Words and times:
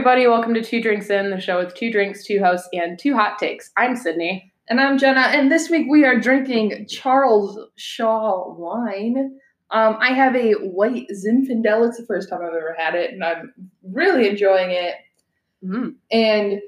everybody. 0.00 0.26
Welcome 0.26 0.54
to 0.54 0.62
Two 0.62 0.80
Drinks 0.80 1.10
In, 1.10 1.28
the 1.28 1.38
show 1.38 1.58
with 1.62 1.74
two 1.74 1.92
drinks, 1.92 2.24
two 2.24 2.40
hosts, 2.42 2.66
and 2.72 2.98
two 2.98 3.14
hot 3.14 3.38
takes. 3.38 3.70
I'm 3.76 3.94
Sydney. 3.94 4.50
And 4.70 4.80
I'm 4.80 4.96
Jenna, 4.96 5.20
and 5.20 5.52
this 5.52 5.68
week 5.68 5.88
we 5.90 6.06
are 6.06 6.18
drinking 6.18 6.86
Charles 6.88 7.58
Shaw 7.76 8.50
wine. 8.54 9.38
Um, 9.70 9.98
I 10.00 10.14
have 10.14 10.34
a 10.34 10.52
white 10.54 11.06
Zinfandel. 11.10 11.86
It's 11.86 11.98
the 11.98 12.06
first 12.08 12.30
time 12.30 12.38
I've 12.40 12.54
ever 12.54 12.74
had 12.78 12.94
it, 12.94 13.12
and 13.12 13.22
I'm 13.22 13.52
really 13.82 14.26
enjoying 14.26 14.70
it. 14.70 14.94
Mm, 15.62 15.96
And 16.10 16.62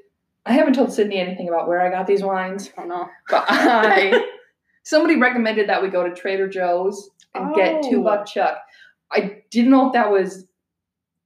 I 0.45 0.53
haven't 0.53 0.75
told 0.75 0.93
Sydney 0.93 1.17
anything 1.17 1.49
about 1.49 1.67
where 1.67 1.81
I 1.81 1.89
got 1.89 2.05
these 2.05 2.21
wines, 2.21 2.69
I 2.77 2.81
don't 2.81 2.89
know. 2.89 3.09
but 3.31 3.45
I 3.49 4.23
somebody 4.83 5.15
recommended 5.19 5.69
that 5.69 5.81
we 5.81 5.89
go 5.89 6.07
to 6.07 6.13
Trader 6.13 6.47
Joe's 6.47 7.09
and 7.33 7.55
get 7.55 7.81
two 7.81 8.03
buck 8.03 8.27
chuck. 8.27 8.59
I 9.11 9.41
didn't 9.49 9.71
know 9.71 9.87
if 9.87 9.93
that 9.93 10.11
was 10.11 10.45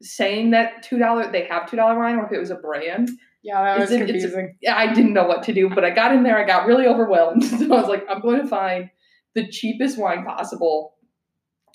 saying 0.02 0.52
that 0.52 0.84
two 0.84 0.98
dollar 0.98 1.32
they 1.32 1.46
have 1.46 1.70
two 1.70 1.76
dollar 1.78 1.98
wine 1.98 2.16
or 2.16 2.26
if 2.26 2.32
it 2.32 2.40
was 2.40 2.52
a 2.52 2.56
brand. 2.56 3.10
Yeah, 3.44 3.64
that 3.64 3.80
was 3.80 3.92
It's 3.92 4.02
in- 4.02 4.10
it's- 4.10 4.22
confusing. 4.24 4.58
I 4.70 4.94
didn't 4.94 5.14
know 5.14 5.26
what 5.26 5.44
to 5.44 5.54
do, 5.54 5.70
but 5.70 5.86
I 5.86 5.90
got 5.92 6.14
in 6.14 6.24
there. 6.24 6.38
I 6.38 6.44
got 6.46 6.66
really 6.68 6.86
overwhelmed. 6.88 7.44
So 7.46 7.66
I 7.66 7.80
was 7.80 7.88
like, 7.88 8.06
I'm 8.10 8.22
going 8.22 8.42
to 8.42 8.48
find 8.48 8.90
the 9.36 9.48
cheapest 9.48 9.98
wine 9.98 10.26
possible. 10.26 10.96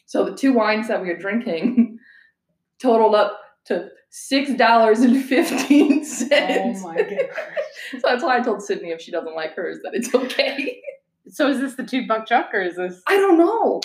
So 0.06 0.24
the 0.24 0.34
two 0.36 0.52
wines 0.52 0.88
that 0.88 1.00
we 1.00 1.08
are 1.10 1.16
drinking 1.16 1.98
totaled 2.80 3.14
up 3.14 3.38
to 3.66 3.88
six 4.10 4.52
dollars 4.54 4.98
fifteen 5.00 5.22
fifteen 5.22 6.00
Oh 6.00 6.04
cents. 6.04 6.82
my 6.82 6.96
goodness. 6.96 7.34
so 7.92 7.98
that's 8.04 8.22
why 8.22 8.36
I 8.36 8.40
told 8.40 8.62
Sydney 8.62 8.90
if 8.90 9.00
she 9.00 9.10
doesn't 9.10 9.34
like 9.34 9.54
hers 9.54 9.78
that 9.84 9.94
it's 9.94 10.14
okay. 10.14 10.82
So 11.28 11.48
is 11.48 11.60
this 11.60 11.76
the 11.76 11.84
two 11.84 12.06
buck 12.06 12.26
chuck 12.26 12.50
or 12.52 12.60
is 12.60 12.76
this? 12.76 13.00
I 13.06 13.16
don't 13.16 13.38
know. 13.38 13.80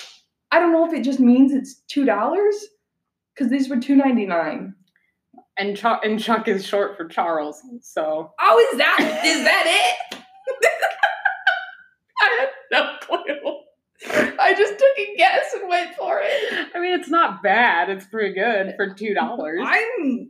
I 0.52 0.60
don't 0.60 0.72
know 0.74 0.86
if 0.86 0.94
it 0.94 1.04
just 1.04 1.20
means 1.20 1.54
it's 1.54 1.76
two 1.88 2.04
dollars 2.04 2.56
because 3.38 3.52
these 3.52 3.70
were 3.70 3.78
two 3.78 3.96
ninety 3.96 4.26
nine. 4.26 4.74
And 5.60 5.76
chuck 5.76 6.02
and 6.06 6.20
chuck 6.20 6.48
is 6.48 6.66
short 6.66 6.98
for 6.98 7.08
Charles. 7.08 7.62
So 7.82 8.32
Oh, 8.40 8.70
is 8.72 8.78
that 8.78 9.22
is 9.26 9.44
that 9.44 9.98
it? 10.12 10.20
I 12.22 12.38
had 12.40 12.50
no 12.72 12.96
clue. 13.02 13.58
I 14.40 14.54
just 14.54 14.74
took 14.78 14.98
a 15.00 15.16
guess 15.18 15.54
and 15.60 15.68
went 15.68 15.96
for 15.96 16.20
it. 16.24 16.70
I 16.76 16.80
mean, 16.80 17.00
it's 17.00 17.10
not 17.10 17.42
bad. 17.42 17.90
It's 17.90 18.06
pretty 18.06 18.34
good 18.36 18.74
for 18.76 18.94
two 18.94 19.14
dollars. 19.14 19.60
I'm 19.64 20.30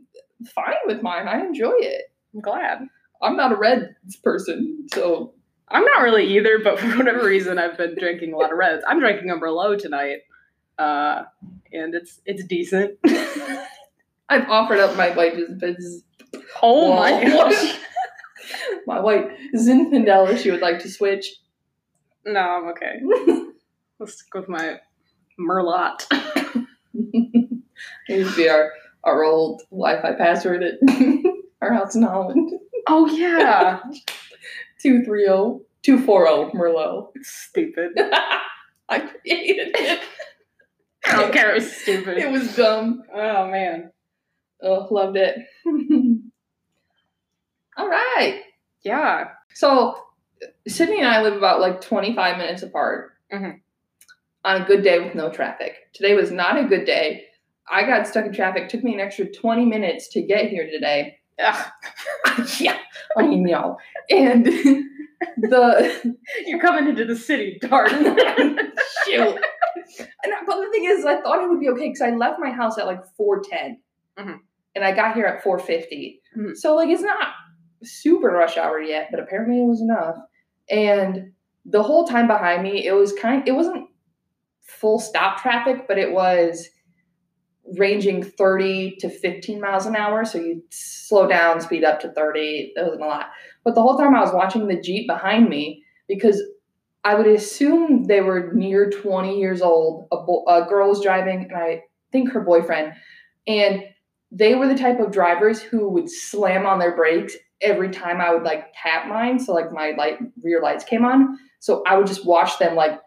fine 0.54 0.74
with 0.86 1.02
mine. 1.02 1.28
I 1.28 1.40
enjoy 1.40 1.74
it. 1.76 2.04
I'm 2.34 2.40
glad. 2.40 2.86
I'm 3.20 3.36
not 3.36 3.52
a 3.52 3.56
red 3.56 3.96
person, 4.22 4.86
so 4.92 5.34
I'm 5.68 5.84
not 5.84 6.02
really 6.02 6.36
either, 6.36 6.60
but 6.62 6.78
for 6.78 6.96
whatever 6.96 7.26
reason, 7.26 7.58
I've 7.58 7.76
been 7.76 7.96
drinking 7.98 8.32
a 8.32 8.36
lot 8.36 8.52
of 8.52 8.58
reds. 8.58 8.84
I'm 8.86 9.00
drinking 9.00 9.30
a 9.30 9.36
Merlot 9.36 9.78
tonight, 9.78 10.18
uh, 10.78 11.24
and 11.72 11.94
it's 11.94 12.20
it's 12.24 12.44
decent. 12.44 12.98
I've 14.28 14.48
offered 14.48 14.78
up 14.78 14.96
my 14.96 15.10
white 15.10 15.34
Zinfandel. 15.34 16.02
oh 16.62 16.94
my 16.94 17.24
gosh! 17.24 17.78
my 18.86 19.00
white 19.00 19.28
Zinfandel 19.56 20.30
if 20.30 20.42
she 20.42 20.50
would 20.50 20.60
like 20.60 20.80
to 20.80 20.90
switch. 20.90 21.34
No, 22.24 22.40
I'm 22.40 22.68
okay. 22.68 23.00
Let's 23.98 24.14
stick 24.14 24.34
with 24.34 24.48
my 24.48 24.80
Merlot. 25.40 26.04
it 28.08 28.24
would 28.24 28.36
be 28.36 28.48
our, 28.48 28.72
our 29.04 29.24
old 29.24 29.62
Wi-Fi 29.70 30.12
password 30.12 30.62
at 30.62 30.74
our 31.62 31.72
house 31.72 31.94
in 31.94 32.02
Holland. 32.02 32.52
Oh 32.86 33.06
yeah, 33.06 33.80
230 34.82 35.64
240 35.82 36.56
Merlot. 36.56 37.10
it's 37.14 37.30
stupid. 37.30 37.92
I 38.90 39.00
created 39.00 39.70
it. 39.74 40.00
I 41.08 41.16
don't 41.16 41.32
care. 41.32 41.50
It 41.52 41.54
was 41.54 41.72
stupid. 41.76 42.18
It 42.18 42.30
was 42.30 42.54
dumb. 42.56 43.02
oh 43.14 43.50
man. 43.50 43.90
Oh, 44.62 44.86
loved 44.90 45.16
it. 45.16 45.36
All 47.76 47.88
right. 47.88 48.42
Yeah. 48.82 49.28
So 49.54 49.96
Sydney 50.66 50.98
and 50.98 51.08
I 51.08 51.22
live 51.22 51.34
about 51.36 51.60
like 51.60 51.80
25 51.80 52.38
minutes 52.38 52.62
apart 52.62 53.12
Mhm. 53.32 53.60
on 54.44 54.62
a 54.62 54.64
good 54.64 54.82
day 54.82 54.98
with 55.00 55.14
no 55.14 55.30
traffic. 55.30 55.74
Today 55.94 56.14
was 56.14 56.30
not 56.30 56.58
a 56.58 56.64
good 56.64 56.84
day. 56.84 57.24
I 57.70 57.84
got 57.84 58.06
stuck 58.06 58.24
in 58.26 58.32
traffic. 58.32 58.68
took 58.68 58.82
me 58.82 58.94
an 58.94 59.00
extra 59.00 59.26
20 59.30 59.64
minutes 59.66 60.08
to 60.10 60.22
get 60.22 60.48
here 60.48 60.68
today. 60.70 61.18
Yeah, 62.60 62.78
I 63.16 63.26
know. 63.26 63.76
And 64.10 64.44
the 65.36 66.16
You're 66.46 66.60
coming 66.60 66.88
into 66.88 67.04
the 67.04 67.16
city 67.16 67.58
dark. 67.60 67.88
shoot. 69.04 69.38
And 69.98 70.32
but 70.46 70.60
the 70.60 70.70
thing 70.70 70.84
is, 70.84 71.04
I 71.04 71.20
thought 71.20 71.42
it 71.42 71.48
would 71.48 71.60
be 71.60 71.68
okay 71.70 71.88
because 71.88 72.00
I 72.02 72.10
left 72.10 72.38
my 72.40 72.50
house 72.50 72.78
at 72.78 72.86
like 72.86 73.04
410, 73.16 73.80
Mhm. 74.18 74.38
and 74.74 74.84
I 74.84 74.92
got 74.94 75.14
here 75.14 75.26
at 75.26 75.42
450. 75.42 76.20
Mhm. 76.36 76.56
So 76.56 76.74
like 76.74 76.88
it's 76.88 77.02
not 77.02 77.28
super 77.82 78.28
rush 78.28 78.56
hour 78.56 78.80
yet, 78.80 79.08
but 79.10 79.20
apparently 79.20 79.60
it 79.62 79.66
was 79.66 79.80
enough. 79.80 80.16
And 80.70 81.32
the 81.64 81.82
whole 81.82 82.06
time 82.06 82.26
behind 82.26 82.62
me, 82.62 82.86
it 82.86 82.92
was 82.92 83.12
kind. 83.12 83.46
It 83.46 83.52
wasn't 83.52 83.88
full 84.62 84.98
stop 84.98 85.40
traffic, 85.40 85.86
but 85.88 85.98
it 85.98 86.12
was 86.12 86.68
ranging 87.76 88.22
30 88.22 88.96
to 88.98 89.10
15 89.10 89.60
miles 89.60 89.84
an 89.86 89.94
hour. 89.94 90.24
So 90.24 90.38
you 90.38 90.62
slow 90.70 91.26
down, 91.28 91.60
speed 91.60 91.84
up 91.84 92.00
to 92.00 92.10
30. 92.12 92.72
That 92.74 92.84
wasn't 92.84 93.02
a 93.02 93.06
lot. 93.06 93.26
But 93.64 93.74
the 93.74 93.82
whole 93.82 93.98
time 93.98 94.14
I 94.14 94.20
was 94.20 94.32
watching 94.32 94.66
the 94.68 94.80
Jeep 94.80 95.06
behind 95.06 95.48
me 95.50 95.82
because 96.08 96.42
I 97.04 97.14
would 97.14 97.26
assume 97.26 98.04
they 98.04 98.20
were 98.20 98.52
near 98.52 98.90
20 98.90 99.38
years 99.38 99.62
old. 99.62 100.08
A, 100.12 100.16
bo- 100.16 100.44
a 100.46 100.66
girl 100.68 100.88
was 100.88 101.02
driving, 101.02 101.44
and 101.44 101.56
I 101.56 101.82
think 102.12 102.32
her 102.32 102.40
boyfriend. 102.40 102.94
And 103.46 103.84
they 104.30 104.54
were 104.54 104.68
the 104.68 104.78
type 104.78 105.00
of 105.00 105.12
drivers 105.12 105.60
who 105.60 105.88
would 105.90 106.10
slam 106.10 106.66
on 106.66 106.78
their 106.78 106.94
brakes 106.94 107.34
every 107.62 107.90
time 107.90 108.20
I 108.20 108.32
would 108.34 108.42
like 108.42 108.66
tap 108.80 109.08
mine. 109.08 109.38
So, 109.38 109.52
like, 109.54 109.72
my 109.72 109.92
light 109.96 110.18
rear 110.42 110.60
lights 110.60 110.84
came 110.84 111.04
on. 111.04 111.38
So, 111.60 111.82
I 111.86 111.96
would 111.96 112.06
just 112.06 112.26
watch 112.26 112.58
them 112.58 112.74
like 112.74 113.00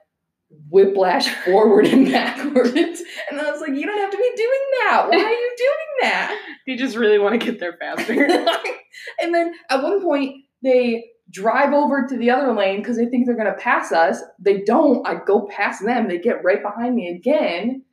whiplash 0.70 1.28
forward 1.46 1.86
and 1.88 2.12
backwards. 2.12 3.02
And 3.30 3.40
I 3.40 3.52
was 3.52 3.62
like, 3.62 3.74
you 3.74 3.86
don't 3.86 4.00
have 4.00 4.12
to 4.12 4.18
be 4.18 4.32
doing 4.36 4.60
that. 4.82 5.06
Why 5.10 5.18
are 5.18 5.32
you 5.32 5.56
doing 5.58 5.88
that? 6.02 6.42
you 6.68 6.78
just 6.78 6.96
really 6.96 7.20
want 7.20 7.40
to 7.40 7.46
get 7.46 7.60
there 7.60 7.78
faster. 7.80 8.14
and 9.22 9.34
then 9.34 9.54
at 9.70 9.84
one 9.84 10.02
point 10.02 10.36
they 10.64 11.06
drive 11.32 11.74
over 11.74 12.06
to 12.08 12.18
the 12.18 12.30
other 12.30 12.54
lane 12.54 12.80
because 12.80 12.98
they 12.98 13.06
think 13.06 13.26
they're 13.26 13.36
going 13.36 13.48
to 13.48 13.54
pass 13.54 13.92
us. 13.92 14.22
They 14.38 14.62
don't. 14.62 15.08
I 15.08 15.16
go 15.16 15.48
past 15.48 15.84
them. 15.84 16.08
They 16.08 16.20
get 16.20 16.44
right 16.44 16.62
behind 16.62 16.96
me 16.96 17.10
again. 17.10 17.84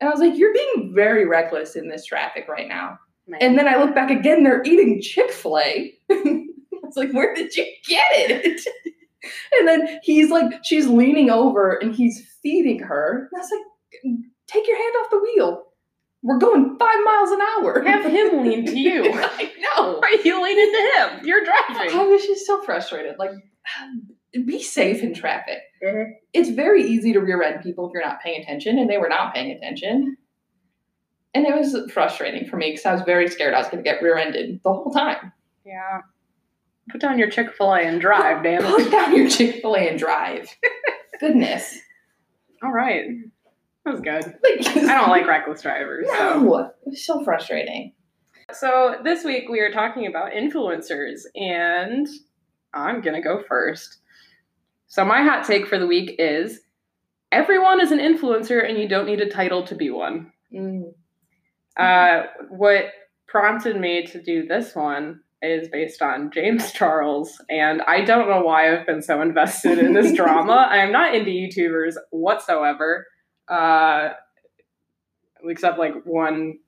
And 0.00 0.08
I 0.08 0.12
was 0.12 0.20
like, 0.20 0.36
you're 0.36 0.52
being 0.52 0.92
very 0.94 1.26
reckless 1.26 1.76
in 1.76 1.88
this 1.88 2.04
traffic 2.04 2.48
right 2.48 2.68
now. 2.68 2.98
And 3.40 3.56
then 3.56 3.68
I 3.68 3.76
look 3.76 3.94
back 3.94 4.10
again, 4.10 4.42
they're 4.42 4.62
eating 4.64 5.00
Chick 5.00 5.30
fil 5.30 5.58
A. 5.58 5.94
it's 6.08 6.96
like, 6.96 7.12
where 7.12 7.34
did 7.34 7.54
you 7.56 7.64
get 7.86 8.08
it? 8.12 8.66
and 9.58 9.68
then 9.68 10.00
he's 10.02 10.30
like, 10.30 10.64
she's 10.64 10.86
leaning 10.88 11.30
over 11.30 11.76
and 11.76 11.94
he's 11.94 12.26
feeding 12.42 12.80
her. 12.80 13.28
And 13.32 13.38
I 13.38 13.42
was 13.42 13.50
like, 13.50 14.14
take 14.48 14.66
your 14.66 14.76
hand 14.76 14.94
off 15.00 15.10
the 15.10 15.18
wheel. 15.18 15.64
We're 16.22 16.38
going 16.38 16.76
five 16.78 17.04
miles 17.04 17.30
an 17.32 17.40
hour. 17.40 17.82
have 17.84 18.04
him 18.04 18.42
lean 18.42 18.64
to 18.66 18.78
you. 18.78 19.10
I 19.14 19.52
know. 19.76 20.00
Are 20.02 20.10
you 20.24 20.42
leaning 20.42 20.72
to 20.72 20.92
him? 21.18 21.26
You're 21.26 21.44
driving. 21.44 21.98
I 21.98 22.04
was 22.04 22.24
just 22.24 22.46
so 22.46 22.62
frustrated. 22.62 23.16
Like, 23.18 23.30
be 24.46 24.62
safe 24.62 25.02
in 25.02 25.14
traffic. 25.14 25.58
Mhm. 25.84 26.12
It's 26.32 26.48
very 26.50 26.84
easy 26.84 27.12
to 27.12 27.20
rear 27.20 27.42
end 27.42 27.62
people 27.62 27.88
if 27.88 27.92
you're 27.92 28.06
not 28.06 28.20
paying 28.22 28.40
attention, 28.40 28.78
and 28.78 28.88
they 28.88 28.98
were 28.98 29.08
not 29.08 29.34
paying 29.34 29.50
attention. 29.50 30.16
And 31.34 31.46
it 31.46 31.54
was 31.54 31.76
frustrating 31.90 32.46
for 32.48 32.56
me 32.56 32.70
because 32.70 32.84
I 32.86 32.92
was 32.92 33.02
very 33.02 33.26
scared 33.28 33.54
I 33.54 33.58
was 33.58 33.66
going 33.68 33.82
to 33.82 33.90
get 33.90 34.02
rear 34.02 34.16
ended 34.18 34.60
the 34.62 34.72
whole 34.72 34.92
time. 34.92 35.32
Yeah. 35.64 36.00
Put 36.90 37.00
down 37.00 37.18
your 37.18 37.30
Chick 37.30 37.54
Fil 37.56 37.72
A 37.72 37.80
and 37.80 38.00
drive, 38.00 38.42
damn 38.44 38.62
Put 38.62 38.90
down 38.90 39.16
your 39.16 39.28
Chick 39.28 39.60
fil 39.62 39.74
A 39.74 39.88
and 39.88 39.98
drive. 39.98 40.48
Goodness. 41.20 41.78
All 42.62 42.70
right. 42.72 43.06
That 43.84 43.92
was 43.92 44.00
good. 44.00 44.34
I 44.44 44.94
don't 44.94 45.10
like 45.10 45.26
reckless 45.28 45.62
drivers. 45.62 46.06
So. 46.08 46.40
No, 46.40 46.56
it 46.58 46.72
was 46.86 47.04
so 47.04 47.24
frustrating. 47.24 47.92
so 48.52 48.96
this 49.02 49.24
week 49.24 49.48
we 49.48 49.60
are 49.60 49.72
talking 49.72 50.06
about 50.06 50.32
influencers, 50.32 51.22
and 51.34 52.08
I'm 52.72 53.00
gonna 53.00 53.22
go 53.22 53.42
first. 53.48 53.98
So 54.86 55.04
my 55.04 55.22
hot 55.22 55.46
take 55.46 55.66
for 55.66 55.78
the 55.78 55.86
week 55.86 56.16
is 56.18 56.60
everyone 57.32 57.80
is 57.80 57.90
an 57.90 57.98
influencer, 57.98 58.68
and 58.68 58.78
you 58.78 58.88
don't 58.88 59.06
need 59.06 59.20
a 59.20 59.28
title 59.28 59.66
to 59.66 59.74
be 59.74 59.90
one. 59.90 60.32
Mm. 60.54 60.92
Uh, 61.76 62.24
what 62.50 62.86
prompted 63.26 63.80
me 63.80 64.04
to 64.06 64.22
do 64.22 64.46
this 64.46 64.74
one 64.74 65.20
is 65.40 65.68
based 65.68 66.02
on 66.02 66.30
James 66.30 66.70
Charles, 66.74 67.42
and 67.50 67.82
I 67.82 68.04
don't 68.04 68.28
know 68.28 68.42
why 68.42 68.72
I've 68.72 68.86
been 68.86 69.02
so 69.02 69.20
invested 69.20 69.78
in 69.78 69.92
this 69.92 70.12
drama. 70.16 70.68
I 70.70 70.78
am 70.78 70.92
not 70.92 71.14
into 71.14 71.30
YouTubers 71.30 71.94
whatsoever, 72.10 73.06
uh, 73.48 74.10
except 75.44 75.78
like 75.78 75.94
one, 76.04 76.58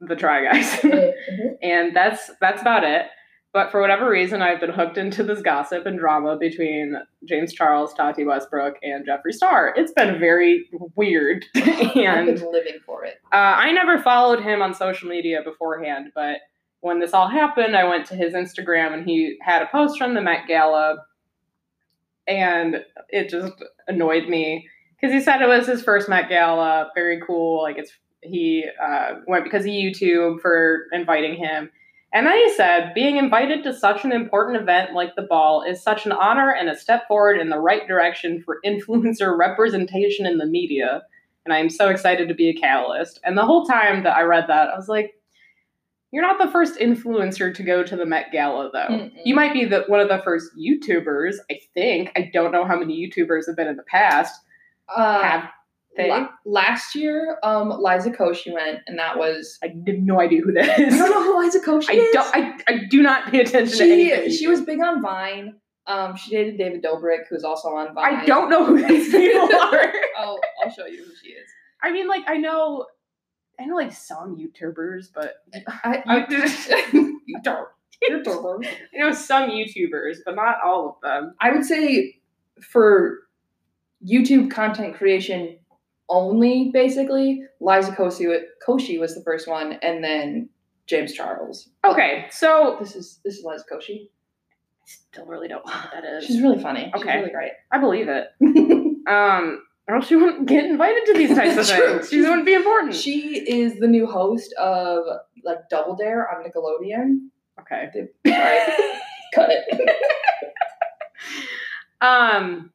the 0.00 0.16
Try 0.16 0.44
Guys, 0.44 0.70
Mm-hmm. 0.80 1.54
and 1.62 1.94
that's 1.96 2.30
that's 2.40 2.60
about 2.60 2.84
it. 2.84 3.06
But 3.52 3.70
for 3.70 3.80
whatever 3.80 4.10
reason, 4.10 4.42
I've 4.42 4.58
been 4.58 4.72
hooked 4.72 4.98
into 4.98 5.22
this 5.22 5.40
gossip 5.40 5.86
and 5.86 5.96
drama 5.96 6.36
between 6.36 6.96
James 7.24 7.52
Charles, 7.52 7.94
Tati 7.94 8.24
Westbrook, 8.24 8.74
and 8.82 9.06
Jeffree 9.06 9.32
Star. 9.32 9.72
It's 9.76 9.92
been 9.92 10.18
very 10.18 10.68
weird, 10.96 11.44
I've 11.54 11.96
and 11.96 12.26
been 12.26 12.50
living 12.52 12.78
for 12.84 13.04
it. 13.04 13.20
uh, 13.32 13.36
I 13.36 13.70
never 13.70 13.98
followed 14.02 14.40
him 14.42 14.60
on 14.60 14.74
social 14.74 15.08
media 15.08 15.40
beforehand, 15.44 16.08
but 16.16 16.38
when 16.80 16.98
this 16.98 17.14
all 17.14 17.28
happened, 17.28 17.76
I 17.76 17.84
went 17.88 18.06
to 18.06 18.16
his 18.16 18.34
Instagram 18.34 18.92
and 18.92 19.04
he 19.08 19.38
had 19.40 19.62
a 19.62 19.66
post 19.66 19.98
from 19.98 20.14
the 20.14 20.20
Met 20.20 20.48
Gala, 20.48 20.96
and 22.26 22.84
it 23.08 23.28
just 23.28 23.52
annoyed 23.86 24.28
me 24.28 24.68
because 25.04 25.12
he 25.12 25.22
said 25.22 25.42
it 25.42 25.48
was 25.48 25.66
his 25.66 25.82
first 25.82 26.08
Met 26.08 26.30
Gala, 26.30 26.90
very 26.94 27.20
cool. 27.26 27.62
Like 27.62 27.76
it's 27.76 27.92
he 28.22 28.64
uh, 28.82 29.16
went 29.26 29.44
because 29.44 29.64
of 29.64 29.70
YouTube 29.70 30.40
for 30.40 30.86
inviting 30.92 31.36
him. 31.36 31.70
And 32.14 32.26
then 32.26 32.38
he 32.38 32.54
said, 32.54 32.94
being 32.94 33.18
invited 33.18 33.62
to 33.64 33.74
such 33.74 34.06
an 34.06 34.12
important 34.12 34.56
event 34.56 34.94
like 34.94 35.14
the 35.14 35.22
ball 35.22 35.62
is 35.62 35.82
such 35.82 36.06
an 36.06 36.12
honor 36.12 36.50
and 36.50 36.70
a 36.70 36.78
step 36.78 37.06
forward 37.06 37.38
in 37.38 37.50
the 37.50 37.58
right 37.58 37.86
direction 37.86 38.42
for 38.42 38.60
influencer 38.64 39.36
representation 39.36 40.24
in 40.24 40.38
the 40.38 40.46
media. 40.46 41.02
And 41.44 41.52
I 41.52 41.58
am 41.58 41.68
so 41.68 41.90
excited 41.90 42.28
to 42.28 42.34
be 42.34 42.48
a 42.48 42.54
catalyst. 42.54 43.20
And 43.24 43.36
the 43.36 43.44
whole 43.44 43.66
time 43.66 44.04
that 44.04 44.16
I 44.16 44.22
read 44.22 44.46
that, 44.48 44.70
I 44.70 44.76
was 44.76 44.88
like, 44.88 45.20
you're 46.12 46.22
not 46.22 46.38
the 46.42 46.50
first 46.50 46.78
influencer 46.78 47.54
to 47.54 47.62
go 47.62 47.82
to 47.82 47.94
the 47.94 48.06
Met 48.06 48.32
Gala, 48.32 48.70
though. 48.72 48.86
Mm-mm. 48.88 49.12
You 49.22 49.34
might 49.34 49.52
be 49.52 49.66
the 49.66 49.82
one 49.88 50.00
of 50.00 50.08
the 50.08 50.22
first 50.24 50.52
YouTubers, 50.56 51.34
I 51.50 51.58
think. 51.74 52.10
I 52.16 52.30
don't 52.32 52.52
know 52.52 52.64
how 52.64 52.78
many 52.78 52.96
YouTubers 52.96 53.46
have 53.48 53.56
been 53.56 53.66
in 53.66 53.76
the 53.76 53.82
past. 53.82 54.40
Uh, 54.94 55.22
Have 55.22 55.50
they? 55.96 56.08
la- 56.08 56.28
last 56.44 56.94
year, 56.94 57.38
um, 57.42 57.70
Liza 57.70 58.10
Koshy 58.10 58.52
went, 58.52 58.80
and 58.86 58.98
that 58.98 59.18
was. 59.18 59.58
I 59.62 59.68
have 59.68 59.76
no 59.98 60.20
idea 60.20 60.40
who 60.42 60.52
that 60.52 60.78
You 60.78 60.86
is. 60.86 60.96
don't 60.98 61.10
know 61.10 61.22
who 61.22 61.40
Liza 61.44 61.60
Koshy 61.60 61.90
I 61.90 61.92
is? 61.94 62.12
don't. 62.12 62.34
I, 62.36 62.54
I 62.68 62.78
do 62.90 63.02
not 63.02 63.30
pay 63.30 63.40
attention 63.40 63.78
to 63.78 64.30
she 64.30 64.36
she 64.36 64.46
was 64.46 64.60
big 64.62 64.80
on 64.80 65.00
Vine. 65.02 65.54
Um, 65.86 66.16
she 66.16 66.30
dated 66.30 66.56
David 66.56 66.82
Dobrik, 66.82 67.24
who's 67.28 67.44
also 67.44 67.68
on 67.68 67.94
Vine. 67.94 68.14
I 68.14 68.24
don't 68.26 68.48
know 68.48 68.64
who 68.64 68.86
these 68.86 69.10
people 69.10 69.42
are. 69.60 69.92
Oh, 70.18 70.38
I'll 70.64 70.70
show 70.70 70.86
you 70.86 71.04
who 71.04 71.10
she 71.22 71.28
is. 71.28 71.46
I 71.82 71.92
mean, 71.92 72.08
like 72.08 72.24
I 72.26 72.38
know, 72.38 72.86
I 73.60 73.66
know 73.66 73.76
like 73.76 73.92
some 73.92 74.36
YouTubers, 74.36 75.08
but 75.14 75.34
I, 75.84 76.24
You 76.92 77.20
you 77.26 77.40
don't. 77.42 77.68
YouTubers. 78.10 78.66
I 78.66 78.98
know 78.98 79.12
some 79.12 79.50
YouTubers, 79.50 80.18
but 80.24 80.34
not 80.36 80.56
all 80.64 80.88
of 80.88 80.94
them. 81.02 81.34
I 81.40 81.50
would 81.52 81.64
say 81.64 82.16
for 82.62 83.18
YouTube 84.06 84.50
content 84.50 84.94
creation 84.96 85.58
only, 86.08 86.70
basically, 86.72 87.42
Liza 87.60 87.92
Koshy, 87.92 88.38
Koshy 88.66 89.00
was 89.00 89.14
the 89.14 89.22
first 89.22 89.48
one, 89.48 89.72
and 89.82 90.04
then 90.04 90.48
James 90.86 91.12
Charles. 91.14 91.70
Okay, 91.86 92.26
so 92.30 92.76
This 92.78 92.94
is 92.94 93.20
this 93.24 93.38
is 93.38 93.44
Liza 93.44 93.64
Koshy. 93.72 94.08
I 94.10 94.86
still 94.86 95.24
really 95.26 95.48
don't 95.48 95.64
know 95.66 95.72
what 95.72 95.90
that 95.94 96.04
is. 96.04 96.26
She's 96.26 96.42
really 96.42 96.60
funny. 96.62 96.90
She's 96.94 97.02
Okay. 97.02 97.18
really 97.20 97.30
great. 97.30 97.52
I 97.72 97.78
believe 97.78 98.08
it. 98.08 98.28
Um, 99.06 99.62
or 99.86 99.96
else 99.96 100.06
she 100.06 100.16
wouldn't 100.16 100.46
get 100.46 100.64
invited 100.64 101.04
to 101.04 101.12
these 101.12 101.36
types 101.36 101.58
of 101.58 101.66
things. 101.66 102.08
She 102.08 102.22
wouldn't 102.22 102.46
be 102.46 102.54
important. 102.54 102.94
she 102.94 103.36
is 103.46 103.78
the 103.80 103.86
new 103.86 104.06
host 104.06 104.50
of 104.54 105.04
like 105.44 105.68
Double 105.68 105.94
Dare 105.94 106.26
on 106.34 106.42
Nickelodeon. 106.42 107.28
okay. 107.60 107.90
Right. 108.26 108.92
Cut 109.34 109.50
it. 109.50 109.96
Um, 112.00 112.70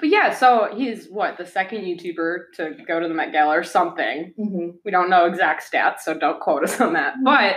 but 0.00 0.08
yeah, 0.08 0.32
so 0.34 0.68
he's 0.74 1.06
what 1.08 1.36
the 1.38 1.46
second 1.46 1.82
YouTuber 1.82 2.52
to 2.56 2.74
go 2.86 2.98
to 3.00 3.06
the 3.08 3.14
Met 3.14 3.32
Gala 3.32 3.56
or 3.58 3.62
something. 3.62 4.32
hmm 4.36 4.70
We 4.84 4.90
don't 4.90 5.10
know 5.10 5.26
exact 5.26 5.70
stats, 5.70 6.00
so 6.00 6.14
don't 6.18 6.40
quote 6.40 6.64
us 6.64 6.80
on 6.80 6.94
that. 6.94 7.14
Mhm. 7.14 7.24
But 7.24 7.56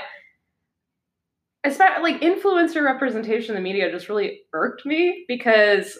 especially 1.64 2.12
like 2.12 2.22
influencer 2.22 2.84
representation 2.84 3.56
in 3.56 3.64
the 3.64 3.70
media 3.70 3.90
just 3.92 4.10
really 4.10 4.42
irked 4.54 4.86
me 4.86 5.26
because 5.28 5.98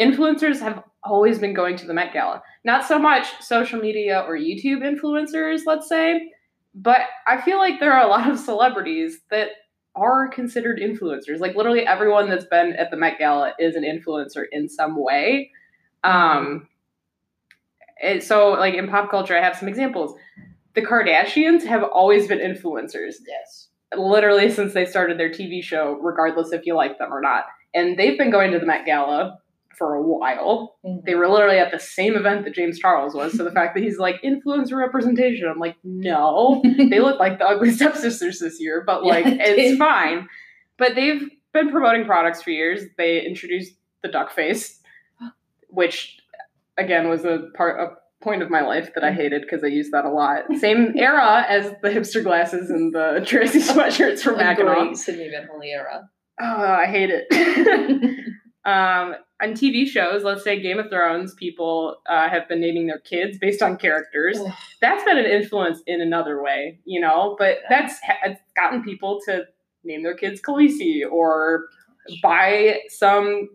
influencers 0.00 0.60
have 0.60 0.82
always 1.04 1.38
been 1.38 1.54
going 1.54 1.76
to 1.76 1.86
the 1.86 1.94
Met 1.94 2.12
Gala. 2.12 2.42
Not 2.64 2.84
so 2.84 2.98
much 2.98 3.26
social 3.40 3.80
media 3.80 4.24
or 4.26 4.36
YouTube 4.36 4.82
influencers, 4.82 5.60
let's 5.66 5.88
say, 5.88 6.30
but 6.74 7.00
I 7.26 7.40
feel 7.40 7.58
like 7.58 7.80
there 7.80 7.92
are 7.92 8.04
a 8.04 8.08
lot 8.10 8.28
of 8.30 8.38
celebrities 8.38 9.20
that 9.30 9.50
are 9.94 10.28
considered 10.28 10.78
influencers. 10.78 11.38
Like 11.38 11.56
literally 11.56 11.86
everyone 11.86 12.28
that's 12.28 12.44
been 12.44 12.74
at 12.74 12.90
the 12.90 12.98
Met 12.98 13.18
Gala 13.18 13.54
is 13.58 13.76
an 13.76 13.82
influencer 13.84 14.44
in 14.52 14.68
some 14.68 15.02
way. 15.02 15.50
Um, 16.06 16.68
it- 18.02 18.22
so 18.22 18.50
like 18.50 18.74
in 18.74 18.88
pop 18.88 19.10
culture, 19.10 19.36
I 19.36 19.42
have 19.42 19.56
some 19.56 19.68
examples. 19.68 20.14
The 20.74 20.82
Kardashians 20.82 21.64
have 21.64 21.82
always 21.82 22.26
been 22.28 22.38
influencers 22.38 23.14
Yes. 23.26 23.68
literally 23.96 24.50
since 24.50 24.74
they 24.74 24.84
started 24.84 25.18
their 25.18 25.30
TV 25.30 25.62
show, 25.62 25.92
regardless 26.02 26.52
if 26.52 26.66
you 26.66 26.74
like 26.74 26.98
them 26.98 27.12
or 27.12 27.20
not. 27.20 27.44
And 27.74 27.98
they've 27.98 28.18
been 28.18 28.30
going 28.30 28.52
to 28.52 28.58
the 28.58 28.66
Met 28.66 28.84
Gala 28.84 29.38
for 29.78 29.94
a 29.94 30.02
while. 30.02 30.76
They 31.04 31.14
were 31.14 31.28
literally 31.28 31.58
at 31.58 31.70
the 31.70 31.78
same 31.78 32.14
event 32.16 32.44
that 32.44 32.54
James 32.54 32.78
Charles 32.78 33.14
was. 33.14 33.36
So 33.36 33.44
the 33.44 33.50
fact 33.50 33.74
that 33.74 33.82
he's 33.82 33.98
like 33.98 34.20
influencer 34.22 34.76
representation, 34.76 35.48
I'm 35.48 35.58
like, 35.58 35.76
no, 35.84 36.62
they 36.90 37.00
look 37.00 37.18
like 37.18 37.38
the 37.38 37.46
ugly 37.46 37.70
stepsisters 37.78 38.38
this 38.38 38.60
year, 38.60 38.82
but 38.86 39.04
like 39.04 39.24
Yeah, 39.26 39.36
it's 39.40 39.78
fine. 39.78 40.28
But 40.78 40.94
they've 40.94 41.22
been 41.54 41.70
promoting 41.70 42.04
products 42.04 42.42
for 42.42 42.50
years. 42.50 42.82
They 42.98 43.24
introduced 43.24 43.74
the 44.02 44.08
duck 44.08 44.30
face, 44.30 44.75
which 45.68 46.18
again 46.78 47.08
was 47.08 47.24
a 47.24 47.48
part 47.54 47.80
a 47.80 47.96
point 48.22 48.42
of 48.42 48.50
my 48.50 48.62
life 48.62 48.90
that 48.94 49.04
I 49.04 49.12
hated 49.12 49.42
because 49.42 49.62
I 49.62 49.68
used 49.68 49.92
that 49.92 50.04
a 50.04 50.10
lot. 50.10 50.44
Same 50.58 50.94
era 50.96 51.44
as 51.48 51.72
the 51.82 51.90
hipster 51.90 52.22
glasses 52.22 52.70
and 52.70 52.94
the 52.94 53.22
Tracy 53.26 53.60
sweatshirts 53.60 54.20
from 54.20 54.36
Mackinac. 54.38 54.76
great 54.76 54.96
Sydney 54.96 55.30
Van 55.30 55.46
Holy 55.50 55.70
era. 55.70 56.08
Oh, 56.40 56.44
I 56.44 56.86
hate 56.86 57.10
it. 57.10 57.26
um, 58.64 59.14
on 59.40 59.52
TV 59.52 59.86
shows, 59.86 60.22
let's 60.22 60.42
say 60.42 60.60
Game 60.60 60.78
of 60.78 60.88
Thrones, 60.88 61.34
people 61.34 61.96
uh, 62.08 62.28
have 62.28 62.48
been 62.48 62.60
naming 62.60 62.86
their 62.86 62.98
kids 62.98 63.38
based 63.38 63.62
on 63.62 63.76
characters. 63.76 64.38
Ugh. 64.40 64.52
That's 64.80 65.04
been 65.04 65.18
an 65.18 65.26
influence 65.26 65.82
in 65.86 66.00
another 66.00 66.42
way, 66.42 66.80
you 66.84 67.00
know. 67.00 67.36
But 67.38 67.58
that's 67.68 67.98
it's 68.24 68.40
gotten 68.56 68.82
people 68.82 69.20
to 69.26 69.44
name 69.84 70.02
their 70.02 70.16
kids 70.16 70.40
Khaleesi 70.40 71.02
or 71.10 71.66
buy 72.22 72.80
some 72.88 73.48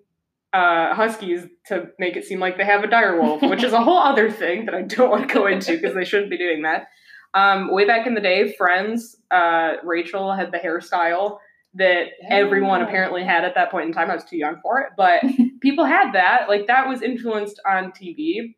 uh, 0.54 0.94
huskies 0.94 1.46
to 1.68 1.88
make 1.98 2.18
it 2.18 2.26
seem 2.26 2.40
like 2.40 2.58
they 2.58 2.66
have 2.66 2.84
a 2.84 2.88
direwolf, 2.88 3.48
which 3.50 3.64
is 3.64 3.74
a 3.74 3.82
whole 3.82 4.00
other 4.00 4.30
thing 4.30 4.66
that 4.66 4.76
I 4.76 4.82
don't 4.82 5.10
want 5.10 5.28
to 5.28 5.34
go 5.34 5.48
into 5.48 5.74
because 5.74 5.96
they 5.96 6.04
shouldn't 6.04 6.30
be 6.30 6.38
doing 6.38 6.64
that. 6.64 6.88
Um, 7.34 7.72
way 7.72 7.86
back 7.86 8.08
in 8.08 8.14
the 8.14 8.22
day, 8.22 8.54
Friends, 8.54 9.16
uh, 9.32 9.76
Rachel 9.84 10.34
had 10.34 10.52
the 10.52 10.58
hairstyle 10.58 11.38
that 11.76 12.08
everyone 12.30 12.82
apparently 12.82 13.24
had 13.24 13.46
at 13.46 13.56
that 13.56 13.72
point 13.72 13.88
in 13.88 13.94
time. 13.94 14.12
I 14.12 14.16
was 14.16 14.26
too 14.26 14.38
young 14.38 14.60
for 14.62 14.82
it, 14.82 14.90
but 14.98 15.22
people 15.62 15.86
had 15.86 16.12
that. 16.14 16.50
Like 16.50 16.68
that 16.68 16.88
was 16.88 17.02
influenced 17.02 17.62
on 17.66 17.92
TV. 17.92 18.56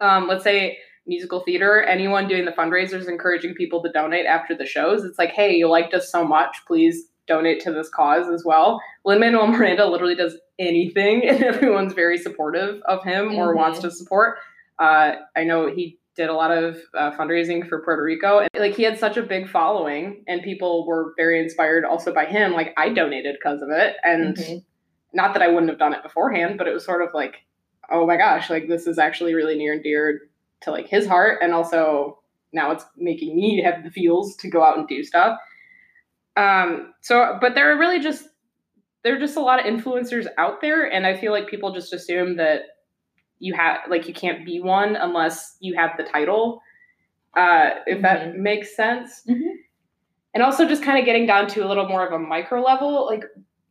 Um, 0.00 0.26
let's 0.26 0.42
say 0.42 0.78
musical 1.06 1.40
theater, 1.40 1.82
anyone 1.82 2.26
doing 2.26 2.44
the 2.44 2.50
fundraisers 2.50 3.08
encouraging 3.08 3.54
people 3.54 3.82
to 3.82 3.92
donate 3.92 4.26
after 4.26 4.56
the 4.56 4.66
shows. 4.66 5.04
It's 5.04 5.18
like, 5.18 5.30
hey, 5.30 5.54
you 5.54 5.68
liked 5.68 5.94
us 5.94 6.10
so 6.10 6.26
much, 6.26 6.56
please 6.66 7.04
donate 7.28 7.60
to 7.60 7.72
this 7.72 7.88
cause 7.88 8.28
as 8.28 8.42
well. 8.44 8.80
Lin 9.04 9.20
Manuel 9.20 9.46
Miranda 9.46 9.86
literally 9.86 10.14
does 10.14 10.36
anything, 10.58 11.22
and 11.28 11.42
everyone's 11.42 11.92
very 11.94 12.18
supportive 12.18 12.80
of 12.86 13.02
him 13.04 13.34
or 13.36 13.54
Mhm. 13.54 13.56
wants 13.56 13.78
to 13.80 13.90
support. 13.90 14.38
Uh, 14.78 15.12
I 15.36 15.44
know 15.44 15.66
he 15.72 15.98
did 16.16 16.28
a 16.28 16.34
lot 16.34 16.52
of 16.52 16.78
uh, 16.96 17.10
fundraising 17.12 17.68
for 17.68 17.82
Puerto 17.82 18.02
Rico, 18.02 18.38
and 18.38 18.48
like 18.56 18.74
he 18.74 18.82
had 18.84 18.98
such 18.98 19.16
a 19.16 19.22
big 19.22 19.48
following, 19.48 20.24
and 20.28 20.42
people 20.42 20.86
were 20.86 21.12
very 21.16 21.40
inspired 21.40 21.84
also 21.84 22.12
by 22.14 22.24
him. 22.24 22.52
Like 22.52 22.72
I 22.76 22.88
donated 22.90 23.36
because 23.40 23.62
of 23.62 23.70
it, 23.70 23.96
and 24.04 24.36
Mhm. 24.36 24.64
not 25.12 25.32
that 25.34 25.42
I 25.42 25.48
wouldn't 25.48 25.70
have 25.70 25.78
done 25.78 25.92
it 25.94 26.02
beforehand, 26.02 26.56
but 26.58 26.68
it 26.68 26.72
was 26.72 26.84
sort 26.84 27.02
of 27.02 27.08
like, 27.14 27.36
oh 27.90 28.06
my 28.06 28.16
gosh, 28.16 28.48
like 28.50 28.68
this 28.68 28.86
is 28.86 28.98
actually 28.98 29.34
really 29.34 29.56
near 29.56 29.72
and 29.72 29.82
dear 29.82 30.22
to 30.62 30.70
like 30.70 30.86
his 30.88 31.06
heart, 31.06 31.40
and 31.42 31.52
also 31.52 32.20
now 32.52 32.70
it's 32.70 32.84
making 32.96 33.34
me 33.34 33.60
have 33.62 33.82
the 33.82 33.90
feels 33.90 34.36
to 34.36 34.48
go 34.48 34.62
out 34.62 34.78
and 34.78 34.86
do 34.86 35.02
stuff. 35.02 35.36
Um, 36.36 36.94
so, 37.00 37.38
but 37.40 37.54
there 37.54 37.72
are 37.72 37.78
really 37.78 38.00
just 38.00 38.28
there 39.04 39.14
are 39.14 39.18
just 39.20 39.36
a 39.36 39.40
lot 39.40 39.60
of 39.60 39.66
influencers 39.66 40.26
out 40.38 40.60
there, 40.60 40.90
and 40.90 41.06
I 41.06 41.16
feel 41.16 41.30
like 41.32 41.46
people 41.46 41.72
just 41.72 41.92
assume 41.92 42.36
that 42.38 42.62
you 43.38 43.54
have 43.54 43.80
like 43.88 44.08
you 44.08 44.14
can't 44.14 44.44
be 44.44 44.60
one 44.60 44.96
unless 44.96 45.56
you 45.60 45.74
have 45.76 45.92
the 45.96 46.04
title. 46.04 46.60
Uh, 47.36 47.70
if 47.86 48.00
that 48.02 48.36
makes 48.36 48.76
sense. 48.76 49.22
Mhm. 49.28 49.50
And 50.34 50.42
also 50.42 50.66
just 50.66 50.82
kind 50.82 50.98
of 50.98 51.04
getting 51.04 51.26
down 51.26 51.48
to 51.48 51.64
a 51.64 51.68
little 51.68 51.88
more 51.88 52.06
of 52.06 52.12
a 52.12 52.18
micro 52.18 52.62
level, 52.62 53.06
like 53.06 53.24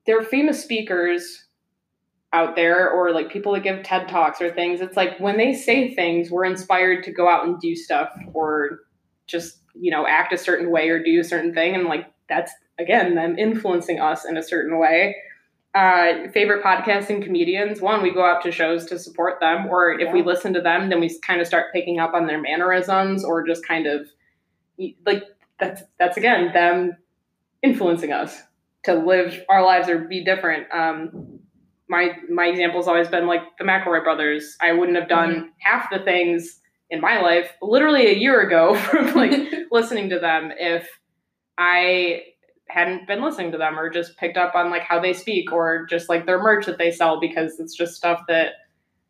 there 0.05 0.17
are 0.19 0.23
famous 0.23 0.61
speakers 0.61 1.47
out 2.33 2.55
there 2.55 2.89
or 2.89 3.11
like 3.11 3.29
people 3.29 3.53
that 3.53 3.63
give 3.63 3.83
TED 3.83 4.07
Talks 4.09 4.41
or 4.41 4.51
things. 4.51 4.81
It's 4.81 4.97
like 4.97 5.19
when 5.19 5.37
they 5.37 5.53
say 5.53 5.93
things, 5.93 6.31
we're 6.31 6.45
inspired 6.45 7.03
to 7.05 7.11
go 7.11 7.29
out 7.29 7.45
and 7.45 7.59
do 7.59 7.75
stuff 7.75 8.09
or 8.33 8.79
just, 9.27 9.59
you 9.75 9.91
know, 9.91 10.05
act 10.07 10.33
a 10.33 10.37
certain 10.37 10.71
way 10.71 10.89
or 10.89 11.01
do 11.01 11.19
a 11.19 11.23
certain 11.23 11.53
thing. 11.53 11.75
And 11.75 11.85
like 11.85 12.07
that's 12.27 12.51
again 12.79 13.15
them 13.15 13.37
influencing 13.37 13.99
us 13.99 14.25
in 14.25 14.37
a 14.37 14.43
certain 14.43 14.79
way. 14.79 15.15
Uh, 15.75 16.29
favorite 16.31 16.63
podcasting 16.63 17.23
comedians. 17.23 17.81
One, 17.81 18.03
we 18.03 18.13
go 18.13 18.23
out 18.23 18.43
to 18.43 18.51
shows 18.51 18.85
to 18.85 18.99
support 18.99 19.39
them, 19.39 19.65
or 19.65 19.99
if 19.99 20.13
we 20.13 20.21
listen 20.21 20.53
to 20.53 20.61
them, 20.61 20.89
then 20.89 20.99
we 20.99 21.17
kind 21.25 21.41
of 21.41 21.47
start 21.47 21.73
picking 21.73 21.99
up 21.99 22.13
on 22.13 22.27
their 22.27 22.39
mannerisms 22.39 23.25
or 23.25 23.45
just 23.45 23.67
kind 23.67 23.87
of 23.87 24.07
like 25.05 25.23
that's 25.59 25.81
that's 25.97 26.17
again 26.17 26.51
them 26.53 26.97
influencing 27.63 28.11
us 28.11 28.41
to 28.83 28.93
live 28.93 29.41
our 29.49 29.63
lives 29.63 29.89
or 29.89 29.99
be 29.99 30.23
different. 30.23 30.67
Um, 30.71 31.39
my 31.89 32.11
my 32.29 32.45
example's 32.45 32.87
always 32.87 33.07
been 33.07 33.27
like 33.27 33.41
the 33.57 33.63
McElroy 33.63 34.03
brothers. 34.03 34.55
I 34.61 34.73
wouldn't 34.73 34.97
have 34.97 35.09
done 35.09 35.51
half 35.59 35.89
the 35.89 35.99
things 35.99 36.59
in 36.89 37.01
my 37.01 37.19
life 37.21 37.51
literally 37.61 38.07
a 38.07 38.15
year 38.15 38.41
ago 38.41 38.75
from 38.89 39.13
like 39.13 39.33
listening 39.71 40.09
to 40.09 40.19
them 40.19 40.51
if 40.57 40.87
I 41.57 42.23
hadn't 42.73 43.05
been 43.05 43.21
listening 43.21 43.51
to 43.51 43.57
them 43.57 43.77
or 43.77 43.89
just 43.89 44.17
picked 44.17 44.37
up 44.37 44.55
on 44.55 44.71
like 44.71 44.81
how 44.81 44.99
they 44.99 45.13
speak 45.13 45.51
or 45.51 45.85
just 45.85 46.09
like 46.09 46.25
their 46.25 46.41
merch 46.41 46.65
that 46.65 46.77
they 46.77 46.91
sell 46.91 47.19
because 47.19 47.59
it's 47.59 47.75
just 47.75 47.95
stuff 47.95 48.21
that 48.27 48.53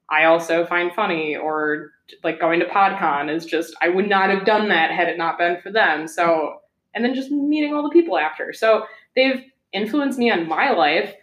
I 0.10 0.26
also 0.26 0.66
find 0.66 0.94
funny 0.94 1.36
or 1.36 1.92
like 2.24 2.40
going 2.40 2.60
to 2.60 2.66
PodCon 2.66 3.34
is 3.34 3.46
just 3.46 3.74
I 3.82 3.90
would 3.90 4.10
not 4.10 4.30
have 4.30 4.46
done 4.46 4.68
that 4.70 4.92
had 4.92 5.08
it 5.08 5.18
not 5.18 5.38
been 5.38 5.62
for 5.62 5.72
them. 5.72 6.08
So 6.08 6.60
and 6.94 7.04
then 7.04 7.16
just 7.16 7.32
meeting 7.32 7.74
all 7.74 7.84
the 7.84 7.90
people 7.90 8.18
after. 8.18 8.54
So 8.54 8.86
they've 9.16 9.44
influenced 9.72 10.20
me 10.20 10.30
on 10.30 10.48
my 10.48 10.72
life. 10.72 11.14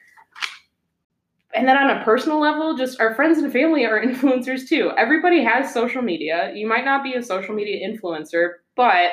And 1.54 1.68
then 1.68 1.76
on 1.76 1.90
a 1.90 2.04
personal 2.04 2.40
level, 2.40 2.76
just 2.76 3.00
our 3.00 3.14
friends 3.14 3.38
and 3.38 3.52
family 3.52 3.84
are 3.84 4.00
influencers 4.04 4.66
too. 4.68 4.92
Everybody 4.96 5.44
has 5.44 5.72
social 5.74 6.00
media. 6.00 6.52
You 6.54 6.66
might 6.66 6.84
not 6.84 7.02
be 7.04 7.14
a 7.14 7.22
social 7.22 7.54
media 7.54 7.86
influencer, 7.86 8.54
but 8.76 9.10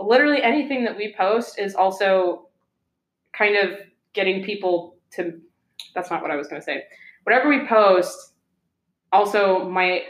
literally 0.00 0.42
anything 0.42 0.84
that 0.84 0.96
we 0.96 1.14
post 1.16 1.58
is 1.58 1.74
also 1.74 2.48
kind 3.32 3.56
of 3.56 3.78
getting 4.12 4.44
people 4.44 4.96
to 5.12 5.40
that's 5.94 6.10
not 6.10 6.22
what 6.22 6.30
I 6.30 6.36
was 6.36 6.48
going 6.48 6.60
to 6.60 6.64
say. 6.64 6.84
Whatever 7.24 7.48
we 7.48 7.66
post 7.66 8.32
also 9.12 9.68
might 9.68 10.02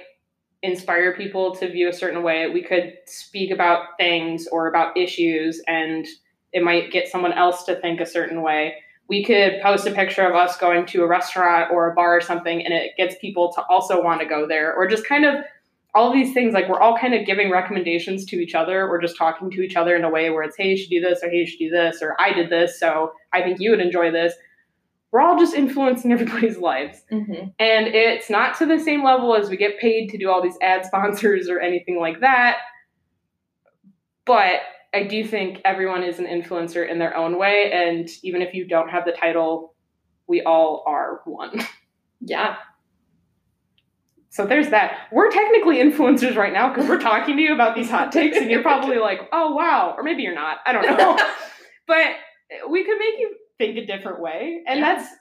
inspire 0.62 1.16
people 1.16 1.54
to 1.56 1.68
view 1.70 1.88
a 1.88 1.92
certain 1.92 2.22
way. 2.22 2.48
We 2.48 2.62
could 2.62 2.94
speak 3.06 3.50
about 3.50 3.96
things 3.98 4.46
or 4.46 4.68
about 4.68 4.96
issues 4.96 5.60
and 5.66 6.06
it 6.52 6.62
might 6.62 6.92
get 6.92 7.08
someone 7.08 7.32
else 7.32 7.64
to 7.64 7.76
think 7.76 8.00
a 8.00 8.06
certain 8.06 8.42
way. 8.42 8.76
We 9.08 9.24
could 9.24 9.60
post 9.60 9.86
a 9.86 9.90
picture 9.90 10.22
of 10.22 10.36
us 10.36 10.56
going 10.56 10.86
to 10.86 11.02
a 11.02 11.08
restaurant 11.08 11.72
or 11.72 11.90
a 11.90 11.94
bar 11.94 12.16
or 12.16 12.20
something 12.20 12.64
and 12.64 12.72
it 12.72 12.92
gets 12.96 13.16
people 13.20 13.52
to 13.54 13.62
also 13.68 14.02
want 14.02 14.20
to 14.20 14.26
go 14.26 14.46
there 14.46 14.72
or 14.74 14.86
just 14.86 15.06
kind 15.06 15.24
of 15.24 15.44
all 15.94 16.12
these 16.12 16.32
things 16.32 16.54
like 16.54 16.68
we're 16.68 16.80
all 16.80 16.96
kind 16.96 17.14
of 17.14 17.26
giving 17.26 17.50
recommendations 17.50 18.24
to 18.26 18.36
each 18.36 18.54
other. 18.54 18.88
We're 18.88 19.00
just 19.00 19.16
talking 19.16 19.50
to 19.50 19.62
each 19.62 19.76
other 19.76 19.94
in 19.94 20.04
a 20.04 20.10
way 20.10 20.30
where 20.30 20.42
it's 20.42 20.56
hey 20.56 20.70
you 20.70 20.76
should 20.76 20.90
do 20.90 21.00
this 21.00 21.22
or 21.22 21.30
hey 21.30 21.38
you 21.38 21.46
should 21.46 21.58
do 21.58 21.70
this 21.70 22.00
or 22.00 22.16
i 22.18 22.32
did 22.32 22.48
this 22.50 22.80
so 22.80 23.12
i 23.32 23.42
think 23.42 23.60
you 23.60 23.70
would 23.70 23.80
enjoy 23.80 24.10
this. 24.10 24.34
We're 25.10 25.20
all 25.20 25.38
just 25.38 25.54
influencing 25.54 26.10
everybody's 26.16 26.56
lives. 26.56 27.02
Mm-hmm. 27.12 27.48
and 27.58 27.86
it's 27.88 28.30
not 28.30 28.56
to 28.58 28.66
the 28.66 28.78
same 28.78 29.04
level 29.04 29.34
as 29.36 29.50
we 29.50 29.56
get 29.56 29.78
paid 29.78 30.08
to 30.10 30.18
do 30.18 30.30
all 30.30 30.42
these 30.42 30.56
ad 30.62 30.86
sponsors 30.90 31.48
or 31.48 31.60
anything 31.60 32.00
like 32.00 32.20
that. 32.20 32.58
But 34.24 34.60
i 34.94 35.04
do 35.04 35.24
think 35.26 35.60
everyone 35.64 36.02
is 36.02 36.18
an 36.18 36.26
influencer 36.26 36.88
in 36.88 36.98
their 36.98 37.16
own 37.16 37.38
way 37.38 37.70
and 37.72 38.10
even 38.22 38.42
if 38.42 38.52
you 38.52 38.66
don't 38.66 38.90
have 38.90 39.06
the 39.06 39.12
title 39.12 39.74
we 40.26 40.42
all 40.42 40.84
are 40.86 41.20
one. 41.24 41.60
Yeah. 42.24 42.54
So 44.32 44.46
there's 44.46 44.70
that. 44.70 45.08
We're 45.12 45.30
technically 45.30 45.76
influencers 45.76 46.36
right 46.36 46.54
now 46.54 46.72
because 46.72 46.88
we're 46.88 46.98
talking 47.00 47.36
to 47.36 47.42
you 47.42 47.52
about 47.52 47.74
these 47.76 47.90
hot 47.90 48.10
takes, 48.12 48.38
and 48.38 48.50
you're 48.50 48.62
probably 48.62 48.96
like, 48.96 49.28
"Oh 49.30 49.54
wow," 49.54 49.94
or 49.94 50.02
maybe 50.02 50.22
you're 50.22 50.34
not. 50.34 50.56
I 50.64 50.72
don't 50.72 50.86
know. 50.86 51.18
but 51.86 52.06
we 52.70 52.82
could 52.82 52.96
make 52.98 53.18
you 53.18 53.36
think 53.58 53.76
a 53.76 53.84
different 53.84 54.20
way, 54.20 54.62
and 54.66 54.80
Yeah. 54.80 54.94
that's 54.94 55.12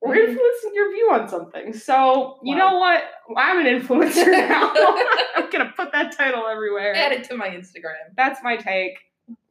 we're 0.00 0.14
Mhm. 0.14 0.28
influencing 0.30 0.70
your 0.74 0.90
view 0.90 1.10
on 1.12 1.28
something. 1.28 1.74
So 1.74 2.38
you 2.42 2.56
Wow. 2.56 2.70
know 2.70 2.78
what? 2.78 3.04
I'm 3.36 3.58
an 3.58 3.66
influencer 3.66 4.30
now. 4.48 4.72
I'm 5.36 5.50
gonna 5.50 5.74
put 5.76 5.92
that 5.92 6.16
title 6.16 6.46
everywhere. 6.48 6.94
Add 6.96 7.12
it 7.12 7.24
to 7.24 7.36
my 7.36 7.48
Instagram. 7.50 8.14
That's 8.16 8.42
my 8.42 8.56
take. 8.56 8.94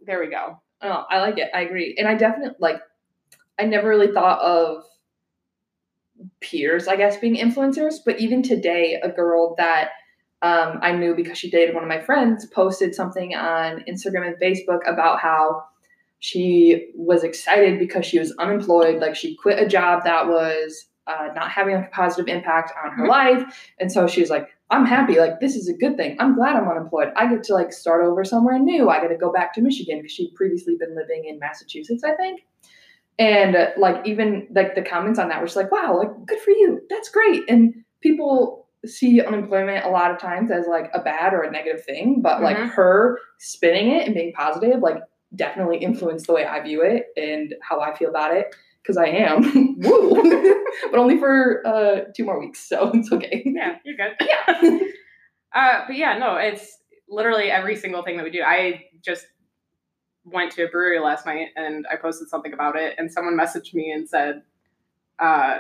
There 0.04 0.20
we 0.20 0.32
go. 0.32 0.60
Oh, 0.82 1.06
I 1.12 1.20
like 1.20 1.38
it. 1.38 1.52
I 1.54 1.62
agree. 1.62 1.96
And 2.00 2.08
I 2.08 2.16
definitely 2.16 2.56
like 2.60 2.82
I 3.60 3.66
never 3.66 3.88
really 3.88 4.12
thought 4.12 4.40
of 4.42 4.84
peers, 6.42 6.88
I 6.88 6.96
guess, 6.96 7.18
being 7.18 7.36
influencers, 7.36 7.96
but 8.06 8.20
even 8.20 8.42
today, 8.44 9.00
a 9.02 9.10
girl 9.10 9.56
that 9.58 9.90
um, 10.42 10.80
I 10.82 10.94
knew 10.94 11.16
because 11.16 11.38
she 11.38 11.50
dated 11.50 11.76
one 11.76 11.84
of 11.84 11.90
my 11.90 12.00
friends 12.00 12.46
posted 12.48 12.96
something 12.96 13.36
on 13.36 13.84
Instagram 13.90 14.26
and 14.28 14.38
Facebook 14.42 14.80
about 14.88 15.20
how 15.20 15.64
she 16.20 16.92
was 16.96 17.24
excited 17.24 17.80
because 17.80 18.06
she 18.06 18.20
was 18.20 18.34
unemployed. 18.40 19.00
Like 19.02 19.16
she 19.16 19.36
quit 19.36 19.60
a 19.60 19.68
job 19.68 20.04
that 20.04 20.28
was 20.28 20.86
uh, 21.08 21.30
not 21.36 21.50
having 21.50 21.76
a 21.76 21.88
positive 21.92 22.28
impact 22.28 22.72
on 22.84 22.92
her 22.92 23.06
Mhm. 23.06 23.10
life. 23.10 23.72
And 23.80 23.92
so 23.92 24.06
she's 24.08 24.30
like, 24.30 24.48
I'm 24.70 24.86
happy. 24.86 25.18
Like 25.20 25.40
this 25.40 25.56
is 25.56 25.68
a 25.68 25.74
good 25.74 25.98
thing. 25.98 26.16
I'm 26.20 26.36
glad 26.36 26.56
I'm 26.56 26.70
unemployed. 26.70 27.12
I 27.16 27.28
get 27.28 27.44
to 27.46 27.54
like 27.54 27.74
start 27.74 28.04
over 28.06 28.24
somewhere 28.24 28.60
new. 28.60 28.90
I 28.90 29.02
get 29.02 29.08
to 29.08 29.18
go 29.18 29.32
back 29.32 29.54
to 29.54 29.62
Michigan 29.62 29.98
because 30.00 30.12
she'd 30.12 30.36
previously 30.36 30.76
been 30.78 30.96
living 30.96 31.26
in 31.26 31.40
Massachusetts, 31.40 32.04
I 32.04 32.16
think. 32.16 32.42
And 33.20 33.56
uh, 33.56 33.68
like 33.78 34.08
even 34.08 34.48
like 34.56 34.76
the 34.76 34.82
comments 34.82 35.20
on 35.20 35.28
that 35.30 35.40
were 35.42 35.46
just 35.48 35.58
like, 35.58 35.72
wow, 35.72 35.98
like 35.98 36.10
good 36.26 36.40
for 36.40 36.52
you. 36.52 36.82
That's 36.90 37.10
great. 37.10 37.44
And 37.50 37.74
people 38.02 38.68
see 38.86 39.22
unemployment 39.22 39.86
a 39.86 39.90
lot 39.90 40.10
of 40.10 40.18
times 40.20 40.50
as 40.52 40.66
like 40.68 40.90
a 40.94 41.02
bad 41.02 41.34
or 41.34 41.42
a 41.44 41.52
negative 41.52 41.84
thing, 41.84 42.22
but 42.22 42.42
like 42.42 42.56
Mhm. 42.58 42.70
her 42.72 43.20
spinning 43.40 43.92
it 43.92 44.06
and 44.06 44.16
being 44.16 44.32
positive, 44.32 44.80
like 44.82 45.00
definitely 45.36 45.78
influenced 45.80 46.28
the 46.28 46.34
way 46.34 46.46
I 46.46 46.62
view 46.62 46.82
it 46.82 47.08
and 47.18 47.54
how 47.62 47.82
I 47.82 47.94
feel 47.94 48.10
about 48.10 48.36
it. 48.36 48.56
Because 48.82 48.96
I 48.96 49.08
am, 49.08 49.42
woo, 49.80 50.64
but 50.90 50.98
only 50.98 51.20
for 51.20 51.62
uh, 51.68 52.06
two 52.16 52.24
more 52.24 52.40
weeks, 52.40 52.68
so 52.68 52.90
it's 52.94 53.12
okay. 53.12 53.44
Yeah, 53.46 53.76
you're 53.84 53.98
good. 53.98 54.16
Yeah. 54.26 54.80
Uh, 55.54 55.82
but 55.88 55.96
yeah, 55.98 56.18
no, 56.18 56.36
it's 56.38 56.78
literally 57.10 57.52
every 57.52 57.76
single 57.76 58.04
thing 58.04 58.18
that 58.18 58.24
we 58.24 58.32
do. 58.32 58.42
I 58.42 58.86
just 59.04 59.26
went 60.32 60.52
to 60.54 60.66
a 60.66 60.68
brewery 60.68 61.00
last 61.00 61.26
night 61.26 61.50
and 61.56 61.86
I 61.92 61.96
posted 61.96 62.30
something 62.30 62.54
about 62.54 62.76
it, 62.76 62.96
and 62.98 63.12
someone 63.12 63.38
messaged 63.38 63.74
me 63.74 63.92
and 63.92 64.08
said, 64.08 64.44
uh, 65.20 65.58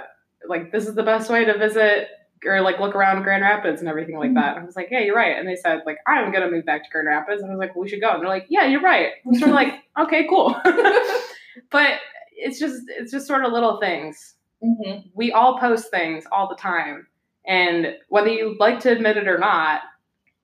like, 0.47 0.71
this 0.71 0.88
is 0.88 0.95
the 0.95 1.03
best 1.03 1.29
way 1.29 1.45
to 1.45 1.57
visit 1.57 2.07
or 2.45 2.61
like 2.61 2.79
look 2.79 2.95
around 2.95 3.23
Grand 3.23 3.43
Rapids 3.43 3.81
and 3.81 3.89
everything 3.89 4.17
like 4.17 4.33
that. 4.35 4.55
And 4.55 4.63
I 4.63 4.65
was 4.65 4.75
like, 4.75 4.88
yeah, 4.91 4.99
you're 4.99 5.15
right. 5.15 5.38
And 5.38 5.47
they 5.47 5.55
said, 5.55 5.81
like, 5.85 5.97
I'm 6.07 6.31
gonna 6.31 6.49
move 6.49 6.65
back 6.65 6.83
to 6.83 6.89
Grand 6.89 7.07
Rapids. 7.07 7.41
And 7.41 7.51
I 7.51 7.55
was 7.55 7.59
like, 7.59 7.75
well, 7.75 7.83
we 7.83 7.89
should 7.89 8.01
go. 8.01 8.11
And 8.11 8.21
they're 8.21 8.29
like, 8.29 8.45
yeah, 8.49 8.65
you're 8.65 8.81
right. 8.81 9.11
And 9.25 9.41
we're 9.41 9.51
like, 9.51 9.73
okay, 9.99 10.25
cool. 10.29 10.55
but 11.71 11.99
it's 12.31 12.59
just 12.59 12.83
it's 12.88 13.11
just 13.11 13.27
sort 13.27 13.43
of 13.43 13.51
little 13.51 13.79
things 13.81 14.35
hmm 14.63 14.99
we 15.13 15.31
all 15.31 15.57
post 15.59 15.89
things 15.91 16.25
all 16.31 16.47
the 16.47 16.55
time. 16.55 17.07
And 17.45 17.95
whether 18.09 18.29
you 18.29 18.55
like 18.59 18.79
to 18.81 18.91
admit 18.91 19.17
it 19.17 19.27
or 19.27 19.38
not, 19.38 19.81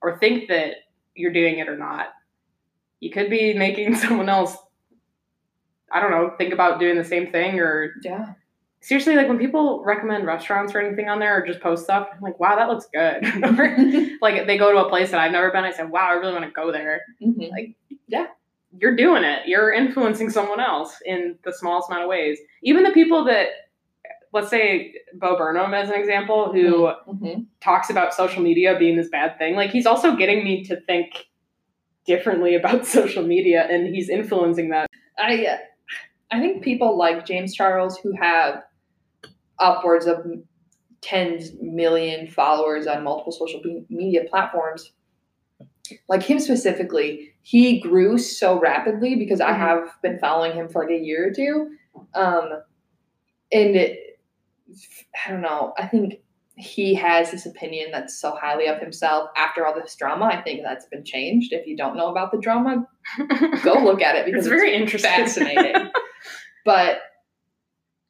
or 0.01 0.17
think 0.17 0.47
that 0.47 0.75
you're 1.13 1.33
doing 1.33 1.59
it 1.59 1.69
or 1.69 1.77
not, 1.77 2.07
you 2.99 3.11
could 3.11 3.29
be 3.29 3.53
making 3.53 3.95
someone 4.03 4.29
else, 4.29 4.55
I 5.91 6.01
don't 6.01 6.11
know, 6.11 6.33
think 6.37 6.53
about 6.53 6.79
doing 6.79 6.97
the 6.97 7.03
same 7.03 7.31
thing. 7.31 7.59
Or 7.59 7.93
Yeah. 8.03 8.33
seriously, 8.81 9.15
like 9.15 9.27
when 9.27 9.37
people 9.39 9.83
recommend 9.83 10.25
restaurants 10.25 10.73
or 10.75 10.79
anything 10.81 11.09
on 11.09 11.19
there 11.19 11.37
or 11.41 11.45
just 11.45 11.61
post 11.61 11.83
stuff, 11.83 12.07
I'm 12.13 12.21
like, 12.21 12.39
wow, 12.39 12.55
that 12.55 12.69
looks 12.69 12.87
good. 12.93 13.23
like 14.21 14.47
they 14.47 14.57
go 14.57 14.71
to 14.71 14.79
a 14.85 14.89
place 14.89 15.11
that 15.11 15.19
I've 15.19 15.31
never 15.31 15.51
been, 15.51 15.63
I 15.63 15.71
said, 15.71 15.89
wow, 15.89 16.07
I 16.09 16.13
really 16.13 16.33
want 16.33 16.45
to 16.45 16.51
go 16.51 16.71
there. 16.71 17.01
Like, 17.21 17.75
yeah, 18.07 18.27
you're 18.77 18.95
doing 18.95 19.23
it. 19.23 19.47
You're 19.47 19.71
influencing 19.71 20.29
someone 20.29 20.59
else 20.59 20.97
in 21.05 21.37
the 21.43 21.53
smallest 21.53 21.89
amount 21.89 22.03
of 22.03 22.09
ways. 22.09 22.39
Even 22.63 22.83
the 22.83 22.91
people 22.91 23.23
that, 23.25 23.47
let's 24.33 24.49
say 24.49 24.93
Bo 25.13 25.37
Burnham 25.37 25.73
as 25.73 25.89
an 25.89 25.95
example, 25.95 26.51
who 26.51 26.89
hmm 27.07 27.41
talks 27.61 27.89
about 27.89 28.13
social 28.13 28.43
media 28.43 28.75
being 28.77 28.95
this 28.95 29.07
bad 29.09 29.37
thing, 29.39 29.55
like 29.55 29.71
he's 29.71 29.85
also 29.87 30.15
getting 30.15 30.43
me 30.43 30.63
to 30.65 30.79
think 30.81 31.25
differently 32.05 32.55
about 32.55 32.85
social 32.97 33.23
media 33.23 33.67
and 33.69 33.93
he's 33.93 34.09
influencing 34.09 34.69
that. 34.69 34.89
I 35.17 35.59
I 36.31 36.39
think 36.39 36.63
people 36.63 36.97
like 36.97 37.25
James 37.25 37.53
Charles 37.53 37.97
who 37.97 38.13
have 38.19 38.63
upwards 39.59 40.05
of 40.05 40.25
tens 41.01 41.51
million 41.61 42.27
followers 42.27 42.87
on 42.87 43.03
multiple 43.03 43.31
social 43.31 43.61
media 43.89 44.21
platforms. 44.29 44.91
Like 46.09 46.23
him 46.23 46.39
specifically, 46.39 47.31
he 47.43 47.79
grew 47.79 48.17
so 48.17 48.59
rapidly 48.59 49.15
because 49.15 49.39
I 49.39 49.51
Mhm. 49.51 49.57
have 49.57 50.01
been 50.01 50.17
following 50.17 50.53
him 50.53 50.67
for 50.67 50.81
like 50.83 50.91
a 50.91 50.97
year 50.99 51.27
or 51.27 51.31
two. 51.31 51.77
Um, 52.15 52.63
and 53.51 53.75
it, 53.75 54.19
I 55.25 55.31
don't 55.31 55.41
know, 55.41 55.73
I 55.77 55.85
think 55.87 56.15
he 56.57 56.95
has 56.95 57.31
this 57.31 57.45
opinion 57.45 57.89
that's 57.91 58.19
so 58.19 58.31
highly 58.31 58.67
of 58.67 58.79
himself 58.79 59.29
after 59.35 59.65
all 59.65 59.73
this 59.73 59.95
drama. 59.95 60.25
I 60.25 60.41
think 60.41 60.61
that's 60.63 60.85
been 60.85 61.03
changed. 61.03 61.51
If 61.51 61.67
you 61.67 61.75
don't 61.75 61.97
know 61.97 62.09
about 62.09 62.31
the 62.31 62.37
drama, 62.37 62.87
go 63.63 63.73
look 63.83 64.01
at 64.01 64.15
it 64.15 64.25
because 64.25 64.45
it's 64.45 64.47
very 64.47 64.73
interesting. 64.73 65.11
fascinating. 65.11 65.89
but 66.65 66.99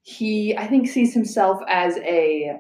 he, 0.02 0.56
I 0.56 0.68
think, 0.68 0.88
sees 0.88 1.14
himself 1.14 1.60
as 1.68 1.98
a 1.98 2.58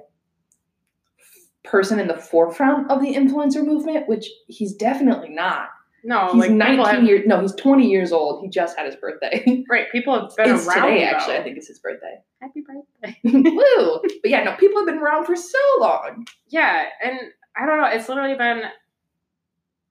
person 1.63 1.99
in 1.99 2.07
the 2.07 2.17
forefront 2.17 2.89
of 2.89 3.01
the 3.01 3.13
influencer 3.13 3.63
movement, 3.63 4.09
which 4.09 4.27
he's 4.47 4.73
definitely 4.75 5.29
not. 5.29 5.69
No, 6.05 6.27
He's 6.33 6.41
like 6.41 6.51
19 6.51 6.85
have, 6.85 7.03
years, 7.03 7.23
no, 7.25 7.41
he's 7.41 7.53
20 7.55 7.89
years 7.89 8.11
old. 8.11 8.43
He 8.43 8.49
just 8.49 8.77
had 8.77 8.85
his 8.85 8.95
birthday. 8.95 9.63
right, 9.69 9.91
people 9.91 10.13
have 10.19 10.35
been 10.37 10.55
it's 10.55 10.67
around. 10.67 10.87
today, 10.89 10.99
though. 11.05 11.11
actually. 11.17 11.37
I 11.37 11.43
think 11.43 11.57
it's 11.57 11.67
his 11.67 11.79
birthday. 11.79 12.15
Happy 12.41 12.61
birthday. 12.61 13.19
Woo! 13.49 13.99
But 14.21 14.29
yeah, 14.31 14.43
no, 14.43 14.55
people 14.55 14.77
have 14.79 14.85
been 14.87 14.99
around 14.99 15.25
for 15.25 15.35
so 15.35 15.57
long. 15.79 16.25
Yeah, 16.47 16.83
and 17.03 17.19
I 17.57 17.65
don't 17.65 17.81
know. 17.81 17.87
It's 17.87 18.07
literally 18.07 18.35
been 18.35 18.61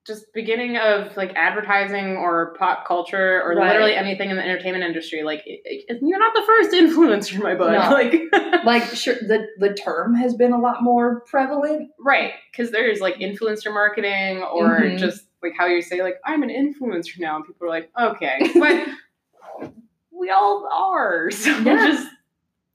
just 0.07 0.27
beginning 0.35 0.77
of 0.77 1.17
like 1.17 1.33
advertising 1.35 2.19
or 2.19 2.55
pop 2.59 2.87
culture 2.87 3.41
or 3.43 3.55
Right. 3.57 3.69
literally 3.69 3.95
anything 3.97 4.29
in 4.29 4.37
the 4.37 4.43
entertainment 4.45 4.85
industry. 4.85 5.23
Like 5.23 5.43
it, 5.47 5.61
it- 5.89 5.99
you're 6.03 6.19
not 6.19 6.35
the 6.35 6.43
first 6.47 6.73
influencer, 6.73 7.43
my 7.43 7.55
bud. 7.55 7.73
No. 7.73 7.91
Like 7.91 8.23
Like, 8.65 8.83
sure, 8.95 9.15
the, 9.15 9.47
the 9.59 9.73
term 9.73 10.15
has 10.15 10.35
been 10.35 10.53
a 10.53 10.59
lot 10.61 10.83
more 10.83 11.21
prevalent. 11.23 11.89
right, 11.99 12.33
because 12.53 12.71
there's 12.71 13.01
like 13.01 13.15
influencer 13.17 13.73
marketing 13.73 14.43
or 14.43 14.81
Mhm. 14.83 14.99
just 14.99 15.25
like 15.45 15.55
how 15.57 15.67
you 15.67 15.83
say 15.83 16.03
like 16.03 16.17
I'm 16.25 16.43
an 16.43 16.49
influencer 16.51 17.19
now, 17.21 17.37
and 17.37 17.45
people 17.47 17.67
are 17.67 17.71
like 17.71 17.91
okay, 18.01 18.39
but 18.59 19.71
we 20.11 20.31
all 20.31 20.69
are. 20.73 21.31
So 21.33 21.51
Yeah. 21.59 21.87
just 21.93 22.09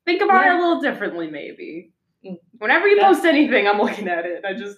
think 0.06 0.22
about 0.22 0.46
Yeah. 0.46 0.54
it 0.56 0.60
a 0.60 0.62
little 0.62 0.82
differently, 0.82 1.30
maybe. 1.30 1.92
Mm. 2.26 2.38
Whenever 2.60 2.88
you 2.88 2.98
Yeah. 2.98 3.08
post 3.08 3.26
anything, 3.26 3.68
I'm 3.68 3.78
looking 3.80 4.08
at 4.08 4.26
it. 4.26 4.44
I 4.46 4.54
just, 4.54 4.78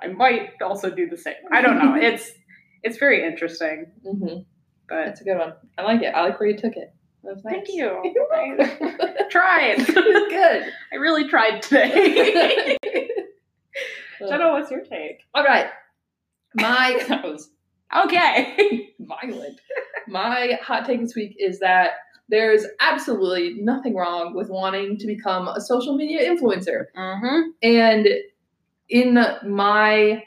I 0.00 0.08
might 0.08 0.50
also 0.62 0.90
do 0.90 1.08
the 1.08 1.16
same. 1.16 1.34
I 1.52 1.60
don't 1.62 1.78
know. 1.78 1.94
it's 2.00 2.30
it's 2.82 2.98
very 2.98 3.24
interesting, 3.24 3.86
Mm-hmm. 4.06 4.42
but 4.88 5.04
That's 5.06 5.20
a 5.20 5.24
good 5.24 5.38
one. 5.38 5.54
I 5.76 5.82
like 5.82 6.02
it. 6.02 6.14
I 6.14 6.22
like 6.22 6.38
where 6.38 6.48
you 6.48 6.56
took 6.56 6.76
it. 6.76 6.92
Nice. 7.24 7.42
thank 7.42 7.66
you. 7.68 7.88
I 8.32 9.24
tried. 9.28 9.84
good. 9.86 10.72
I 10.92 10.96
really 10.96 11.28
tried 11.28 11.60
today. 11.62 12.76
Jenna, 14.20 14.50
what's 14.52 14.70
your 14.70 14.80
take? 14.84 15.18
All 15.34 15.44
right. 15.44 15.66
My 16.54 17.02
that 17.08 17.24
was 17.24 17.50
Okay. 17.94 18.90
violent. 19.00 19.60
My 20.06 20.58
hot 20.62 20.84
take 20.86 21.00
this 21.00 21.14
week 21.14 21.36
is 21.38 21.60
that 21.60 21.92
there's 22.28 22.66
absolutely 22.80 23.54
nothing 23.60 23.94
wrong 23.94 24.34
with 24.34 24.50
wanting 24.50 24.98
to 24.98 25.06
become 25.06 25.48
a 25.48 25.60
social 25.60 25.96
media 25.96 26.28
influencer. 26.30 26.86
Mm-hmm. 26.96 27.40
And 27.62 28.08
in 28.88 29.14
my 29.46 30.22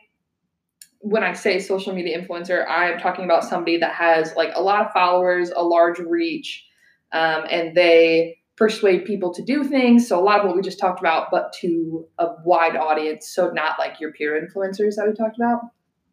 when 1.04 1.24
I 1.24 1.34
say 1.34 1.60
social 1.60 1.94
media 1.94 2.20
influencer, 2.20 2.64
I'm 2.68 3.00
talking 3.00 3.26
about 3.26 3.44
somebody 3.44 3.78
that 3.78 3.94
has 3.94 4.36
like 4.36 4.52
a 4.54 4.62
lot 4.62 4.86
of 4.86 4.92
followers, 4.92 5.52
a 5.56 5.64
large 5.64 5.98
reach, 5.98 6.64
um, 7.12 7.44
and 7.50 7.76
they 7.76 8.38
persuade 8.56 9.06
people 9.06 9.34
to 9.34 9.42
do 9.42 9.64
things. 9.64 10.08
So 10.08 10.20
a 10.20 10.22
lot 10.22 10.42
of 10.42 10.46
what 10.46 10.56
we 10.56 10.62
just 10.62 10.78
talked 10.78 11.00
about, 11.00 11.30
but 11.32 11.54
to 11.62 12.06
a 12.20 12.28
wide 12.46 12.76
audience. 12.76 13.30
So 13.30 13.50
not 13.50 13.80
like 13.80 14.00
your 14.00 14.12
peer 14.12 14.40
influencers 14.40 14.96
that 14.96 15.08
we 15.08 15.14
talked 15.14 15.38
about. 15.38 15.62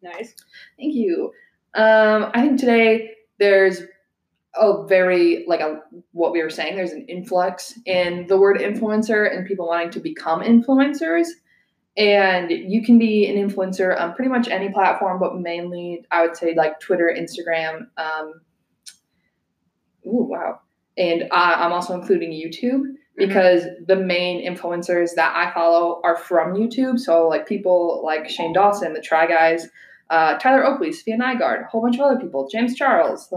Nice. 0.01 0.33
Thank 0.77 0.95
you. 0.95 1.31
Um, 1.75 2.31
I 2.33 2.41
think 2.41 2.59
today 2.59 3.11
there's 3.39 3.81
a 4.55 4.85
very 4.87 5.45
like 5.47 5.59
a 5.59 5.81
what 6.11 6.31
we 6.31 6.41
were 6.41 6.49
saying. 6.49 6.75
There's 6.75 6.91
an 6.91 7.05
influx 7.07 7.77
in 7.85 8.27
the 8.27 8.37
word 8.37 8.57
influencer 8.57 9.33
and 9.33 9.45
people 9.45 9.67
wanting 9.67 9.91
to 9.91 9.99
become 9.99 10.41
influencers. 10.41 11.27
And 11.97 12.49
you 12.49 12.83
can 12.83 12.97
be 12.97 13.27
an 13.27 13.35
influencer 13.35 13.99
on 13.99 14.13
pretty 14.13 14.29
much 14.29 14.47
any 14.47 14.69
platform, 14.69 15.19
but 15.19 15.37
mainly 15.37 16.05
I 16.11 16.25
would 16.25 16.37
say 16.37 16.53
like 16.55 16.79
Twitter, 16.79 17.13
Instagram. 17.15 17.87
Um, 17.97 18.41
ooh, 20.05 20.27
wow. 20.29 20.61
And 20.97 21.23
uh, 21.23 21.55
I'm 21.57 21.73
also 21.73 21.93
including 21.99 22.31
YouTube 22.31 22.83
because 23.15 23.63
the 23.85 23.97
main 23.97 24.45
influencers 24.45 25.15
that 25.15 25.35
I 25.35 25.53
follow 25.53 25.99
are 26.03 26.15
from 26.15 26.53
YouTube. 26.53 26.99
So 26.99 27.27
like 27.27 27.47
people 27.47 28.01
like 28.03 28.29
Shane 28.29 28.53
Dawson, 28.53 28.93
the 28.93 29.01
Try 29.01 29.27
Guys, 29.27 29.67
uh, 30.09 30.37
Tyler 30.37 30.65
Oakley, 30.65 30.89
Safiya 30.89 31.17
Nygaard, 31.17 31.65
a 31.65 31.67
whole 31.67 31.81
bunch 31.81 31.95
of 31.95 32.01
other 32.01 32.19
people, 32.19 32.47
James 32.51 32.75
Charles. 32.75 33.33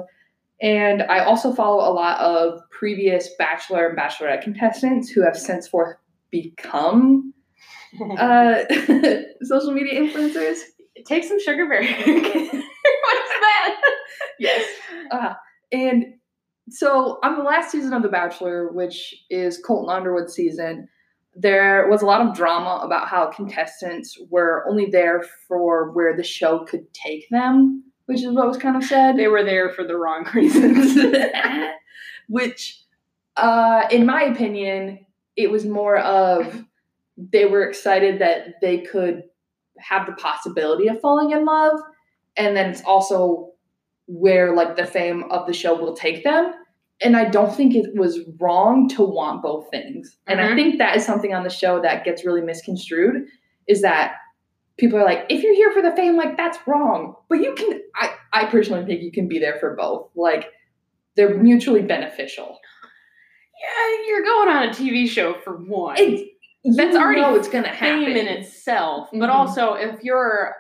And 0.61 1.03
I 1.03 1.25
also 1.25 1.53
follow 1.53 1.79
a 1.79 1.93
lot 1.93 2.21
of 2.21 2.61
previous 2.71 3.31
Bachelor 3.39 3.89
and 3.89 3.99
Bachelorette 3.99 4.43
contestants 4.43 5.11
who 5.11 5.23
have 5.23 5.37
since 5.37 5.67
forth 5.67 5.97
become 6.31 7.35
uh, 8.19 8.63
social 9.43 9.73
media 9.73 10.01
influencers. 10.01 10.59
Take 11.05 11.25
some 11.25 11.41
sugar 11.41 11.67
berry. 11.67 11.87
What's 11.95 12.53
that? 13.41 13.83
Yes. 14.39 14.65
Uh, 15.11 15.35
and 15.73 16.05
so 16.71 17.19
on 17.25 17.37
the 17.37 17.43
last 17.43 17.71
season 17.71 17.93
of 17.93 18.03
The 18.03 18.09
Bachelor, 18.09 18.71
which 18.73 19.15
is 19.31 19.59
Colton 19.59 19.95
Underwood's 19.95 20.35
season, 20.35 20.89
there 21.35 21.89
was 21.89 22.03
a 22.03 22.07
lot 22.07 22.21
of 22.21 22.35
drama 22.35 22.81
about 22.85 23.09
how 23.09 23.27
contestants 23.27 24.19
were 24.31 24.65
only 24.69 24.87
there 24.87 25.25
for 25.49 25.91
where 25.93 26.17
the 26.17 26.23
show 26.23 26.65
could 26.65 26.93
take 26.93 27.29
them, 27.31 27.85
which 28.07 28.23
is 28.23 28.33
what 28.33 28.47
was 28.47 28.59
kind 28.59 28.77
of 28.77 28.85
said. 28.85 29.17
They 29.17 29.29
were 29.29 29.45
there 29.45 29.71
for 29.71 29.85
the 29.85 29.97
wrong 29.97 30.29
reasons. 30.35 30.99
which, 32.29 32.83
uh, 33.37 33.87
in 33.91 34.05
my 34.05 34.25
opinion, 34.25 35.07
it 35.37 35.51
was 35.51 35.65
more 35.65 35.99
of 35.99 36.65
they 37.17 37.47
were 37.47 37.63
excited 37.69 38.21
that 38.21 38.61
they 38.61 38.79
could 38.79 39.23
have 39.79 40.07
the 40.07 40.13
possibility 40.13 40.89
of 40.89 41.01
falling 41.01 41.31
in 41.31 41.45
love, 41.45 41.81
and 42.37 42.57
then 42.57 42.71
it's 42.71 42.83
also 42.83 43.53
where 44.07 44.55
like 44.55 44.77
the 44.77 44.87
fame 44.87 45.25
of 45.31 45.47
the 45.47 45.53
show 45.53 45.75
will 45.75 45.95
take 45.95 46.25
them. 46.25 46.53
And 47.05 47.17
I 47.17 47.25
don't 47.29 47.55
think 47.55 47.75
it 47.75 47.95
was 47.97 48.21
wrong 48.41 48.89
to 48.91 49.03
want 49.03 49.43
both 49.43 49.69
things. 49.71 50.17
And 50.27 50.41
I 50.41 50.49
Mhm. 50.49 50.55
think 50.55 50.79
that 50.79 50.97
is 50.97 51.05
something 51.05 51.35
on 51.35 51.43
the 51.43 51.51
show 51.51 51.81
that 51.81 52.05
gets 52.05 52.25
really 52.25 52.43
misconstrued 52.43 53.27
is 53.67 53.83
that 53.83 54.15
people 54.79 54.99
are 54.99 55.05
like, 55.05 55.27
if 55.29 55.43
you're 55.43 55.55
here 55.55 55.73
for 55.73 55.83
the 55.83 55.93
fame, 55.97 56.17
like 56.17 56.37
that's 56.37 56.59
wrong. 56.67 57.15
But 57.29 57.41
you 57.41 57.55
can 57.55 57.81
I, 57.97 58.15
I 58.33 58.47
personally 58.47 58.85
think 58.87 59.03
you 59.03 59.13
can 59.13 59.29
be 59.29 59.39
there 59.39 59.59
for 59.59 59.75
both. 59.77 60.11
Like 60.15 60.51
they're 61.17 61.37
mutually 61.37 61.83
beneficial. 61.83 62.59
yeah, 63.63 64.07
you're 64.09 64.23
going 64.25 64.49
on 64.49 64.63
a 64.65 64.71
TV 64.71 65.09
show 65.09 65.35
for 65.45 65.57
one. 65.57 65.97
It's, 65.99 66.77
That's 66.77 66.97
already 66.97 67.21
know 67.21 67.35
it's 67.35 67.49
gonna 67.49 67.69
happen. 67.69 68.05
fame 68.07 68.17
in 68.17 68.29
itself, 68.29 69.09
but 69.13 69.29
Mhm. 69.29 69.35
also 69.35 69.75
if 69.75 70.03
you're 70.03 70.57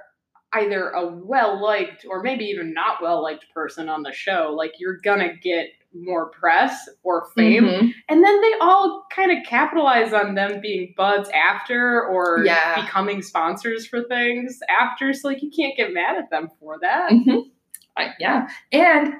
either 0.54 0.90
a 0.90 1.06
well 1.06 1.60
liked 1.62 2.04
or 2.08 2.22
maybe 2.22 2.44
even 2.44 2.74
not 2.74 3.00
well 3.00 3.22
liked 3.22 3.46
person 3.54 3.88
on 3.88 4.02
the 4.02 4.12
show, 4.12 4.52
like 4.56 4.72
you're 4.78 4.98
gonna 4.98 5.34
get 5.36 5.68
more 5.94 6.30
press 6.30 6.88
or 7.02 7.26
fame. 7.36 7.64
Mhm. 7.64 7.92
And 8.08 8.24
then 8.24 8.40
they 8.40 8.54
all 8.60 9.06
kind 9.14 9.30
of 9.30 9.38
capitalize 9.46 10.12
on 10.12 10.34
them 10.34 10.60
being 10.60 10.94
buds 10.96 11.28
after 11.30 12.04
or 12.06 12.44
Yeah. 12.44 12.80
becoming 12.82 13.22
sponsors 13.22 13.86
for 13.86 14.02
things 14.04 14.58
after. 14.68 15.12
So, 15.12 15.28
like, 15.28 15.42
you 15.42 15.50
can't 15.50 15.76
get 15.76 15.92
mad 15.92 16.16
at 16.16 16.30
them 16.30 16.48
for 16.58 16.78
that. 16.80 17.10
Mhm. 17.10 17.50
I- 17.96 18.14
yeah, 18.18 18.48
and 18.72 19.14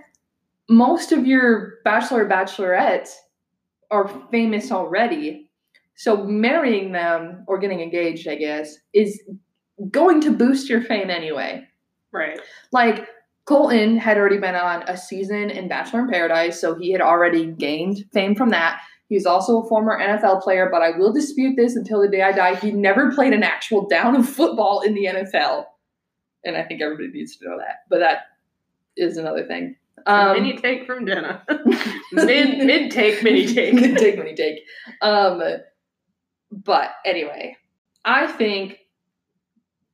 most 0.69 1.13
of 1.13 1.27
your 1.27 1.75
bachelor 1.85 2.27
bachelorettes 2.27 3.15
are 3.91 4.09
famous 4.31 4.73
already. 4.73 5.51
So 5.95 6.25
marrying 6.25 6.93
them 6.93 7.45
or 7.47 7.59
getting 7.59 7.81
engaged, 7.81 8.27
I 8.27 8.37
guess, 8.37 8.79
is 8.95 9.23
going 9.91 10.21
to 10.23 10.31
boost 10.31 10.71
your 10.71 10.81
fame 10.81 11.11
anyway. 11.11 11.69
Right. 12.13 12.41
Like 12.73 13.07
Colton 13.45 13.97
had 13.97 14.19
already 14.19 14.39
been 14.39 14.55
on 14.55 14.83
a 14.89 14.97
season 14.97 15.51
in 15.51 15.69
Bachelor 15.69 16.01
in 16.01 16.09
Paradise, 16.09 16.61
so 16.61 16.75
he 16.75 16.93
had 16.93 17.01
already 17.01 17.47
gained 17.47 18.05
fame 18.13 18.35
from 18.35 18.51
that. 18.51 18.81
He 19.09 19.17
was 19.17 19.27
also 19.27 19.63
a 19.63 19.69
former 19.69 19.99
NFL 19.99 20.43
player, 20.43 20.69
but 20.71 20.81
I 20.81 20.97
will 20.97 21.13
dispute 21.13 21.55
this 21.57 21.77
until 21.77 22.01
the 22.01 22.09
day 22.09 22.23
I 22.23 22.33
die. 22.33 22.55
He 22.55 22.71
never 22.71 23.13
played 23.13 23.33
an 23.33 23.43
actual 23.43 23.87
down 23.87 24.17
of 24.17 24.29
football 24.29 24.81
in 24.81 24.95
the 24.95 25.05
NFL. 25.05 25.65
And 26.45 26.57
I 26.57 26.63
think 26.63 26.81
everybody 26.81 27.09
needs 27.09 27.37
to 27.37 27.45
know 27.45 27.59
that. 27.59 27.81
But 27.91 27.99
that 27.99 28.21
is 28.97 29.17
another 29.17 29.45
thing. 29.47 29.77
Um, 30.07 30.33
mini 30.33 30.57
take 30.57 30.87
from 30.87 31.07
Jenna. 31.07 31.45
mid 32.13 32.59
mid 32.59 32.91
take, 32.91 33.23
mini 33.23 33.47
take. 33.47 33.75
Mid 33.75 33.99
take, 33.99 34.17
mini 34.17 34.35
take. 34.35 34.61
Um, 35.01 35.43
but 36.51 36.93
anyway, 37.05 37.57
I 38.05 38.27
think, 38.27 38.79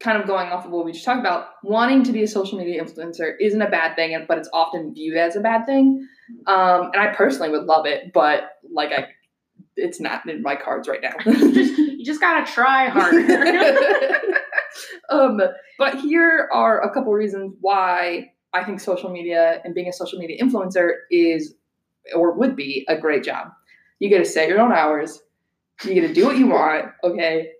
kind 0.00 0.20
of 0.20 0.26
going 0.28 0.48
off 0.48 0.64
of 0.64 0.70
what 0.70 0.84
we 0.84 0.92
just 0.92 1.04
talked 1.04 1.20
about, 1.20 1.48
wanting 1.64 2.04
to 2.04 2.12
be 2.12 2.22
a 2.22 2.28
social 2.28 2.56
media 2.58 2.82
influencer 2.82 3.32
isn't 3.40 3.60
a 3.60 3.68
bad 3.68 3.96
thing, 3.96 4.16
but 4.28 4.38
it's 4.38 4.48
often 4.52 4.94
viewed 4.94 5.16
as 5.16 5.34
a 5.34 5.40
bad 5.40 5.66
thing. 5.66 6.06
Um, 6.46 6.90
and 6.92 6.96
I 6.96 7.14
personally 7.14 7.50
would 7.50 7.64
love 7.64 7.86
it, 7.86 8.12
but 8.12 8.50
like 8.72 8.92
I, 8.92 9.08
it's 9.76 10.00
not 10.00 10.28
in 10.28 10.42
my 10.42 10.54
cards 10.54 10.88
right 10.88 11.00
now. 11.02 11.14
you 11.26 11.52
just 11.52 11.78
you 11.78 12.04
just 12.04 12.20
gotta 12.20 12.50
try 12.50 12.88
harder. 12.88 14.20
um, 15.10 15.40
but 15.78 15.98
here 16.00 16.48
are 16.52 16.80
a 16.82 16.92
couple 16.94 17.12
reasons 17.12 17.54
why 17.60 18.30
I 18.52 18.64
think 18.64 18.80
social 18.80 19.10
media 19.10 19.60
and 19.64 19.74
being 19.74 19.88
a 19.88 19.92
social 19.92 20.18
media 20.18 20.42
influencer 20.42 20.90
is 21.10 21.54
or 22.14 22.32
would 22.32 22.54
be 22.56 22.86
a 22.88 22.96
great 22.96 23.24
job. 23.24 23.48
You 23.98 24.08
get 24.08 24.18
to 24.18 24.24
set 24.24 24.48
your 24.48 24.60
own 24.60 24.72
hours. 24.72 25.20
You 25.84 25.94
get 25.94 26.06
to 26.06 26.14
do 26.14 26.24
what 26.26 26.38
you 26.38 26.48
want. 26.48 26.86
Okay. 27.04 27.50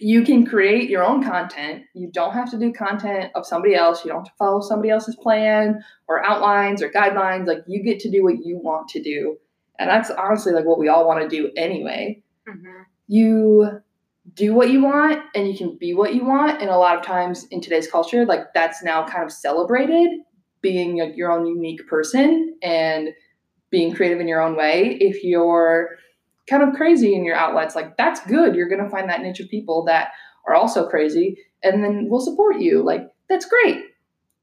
You 0.00 0.22
can 0.22 0.44
create 0.46 0.88
your 0.90 1.04
own 1.04 1.22
content. 1.22 1.84
You 1.94 2.10
don't 2.10 2.32
have 2.32 2.50
to 2.50 2.58
do 2.58 2.72
content 2.72 3.30
of 3.34 3.46
somebody 3.46 3.74
else. 3.74 4.04
You 4.04 4.10
don't 4.10 4.20
have 4.20 4.32
to 4.32 4.36
follow 4.38 4.60
somebody 4.60 4.90
else's 4.90 5.16
plan 5.16 5.82
or 6.08 6.24
outlines 6.24 6.82
or 6.82 6.90
guidelines. 6.90 7.46
Like 7.46 7.62
you 7.66 7.82
get 7.82 8.00
to 8.00 8.10
do 8.10 8.22
what 8.24 8.44
you 8.44 8.58
want 8.58 8.88
to 8.88 9.02
do. 9.02 9.36
And 9.78 9.88
that's 9.88 10.10
honestly 10.10 10.52
like 10.52 10.64
what 10.64 10.78
we 10.78 10.88
all 10.88 11.06
want 11.06 11.22
to 11.22 11.28
do 11.28 11.50
anyway 11.56 12.22
Mhm. 12.48 12.84
you 13.08 13.80
do 14.34 14.54
what 14.54 14.70
you 14.70 14.82
want 14.82 15.22
and 15.34 15.48
you 15.48 15.56
can 15.56 15.76
be 15.76 15.94
what 15.94 16.14
you 16.14 16.24
want 16.24 16.60
and 16.60 16.70
a 16.70 16.76
lot 16.76 16.96
of 16.96 17.04
times 17.04 17.46
in 17.50 17.60
today's 17.60 17.90
culture 17.90 18.24
like 18.24 18.52
that's 18.54 18.82
now 18.82 19.04
kind 19.06 19.24
of 19.24 19.32
celebrated 19.32 20.20
being 20.60 20.96
your 21.16 21.32
own 21.32 21.46
unique 21.46 21.86
person 21.88 22.56
and 22.62 23.08
being 23.70 23.92
creative 23.94 24.20
in 24.20 24.28
your 24.28 24.40
own 24.40 24.56
way 24.56 24.96
if 25.00 25.24
you're 25.24 25.96
kind 26.48 26.62
of 26.62 26.74
crazy 26.74 27.14
in 27.14 27.24
your 27.24 27.36
outlets 27.36 27.74
like 27.74 27.96
that's 27.96 28.20
good 28.26 28.54
you're 28.54 28.68
going 28.68 28.82
to 28.82 28.90
find 28.90 29.08
that 29.08 29.22
niche 29.22 29.40
of 29.40 29.48
people 29.48 29.84
that 29.84 30.10
are 30.46 30.54
also 30.54 30.88
crazy 30.88 31.38
and 31.62 31.82
then 31.82 32.06
we'll 32.08 32.20
support 32.20 32.60
you 32.60 32.82
like 32.82 33.08
that's 33.28 33.46
great 33.46 33.84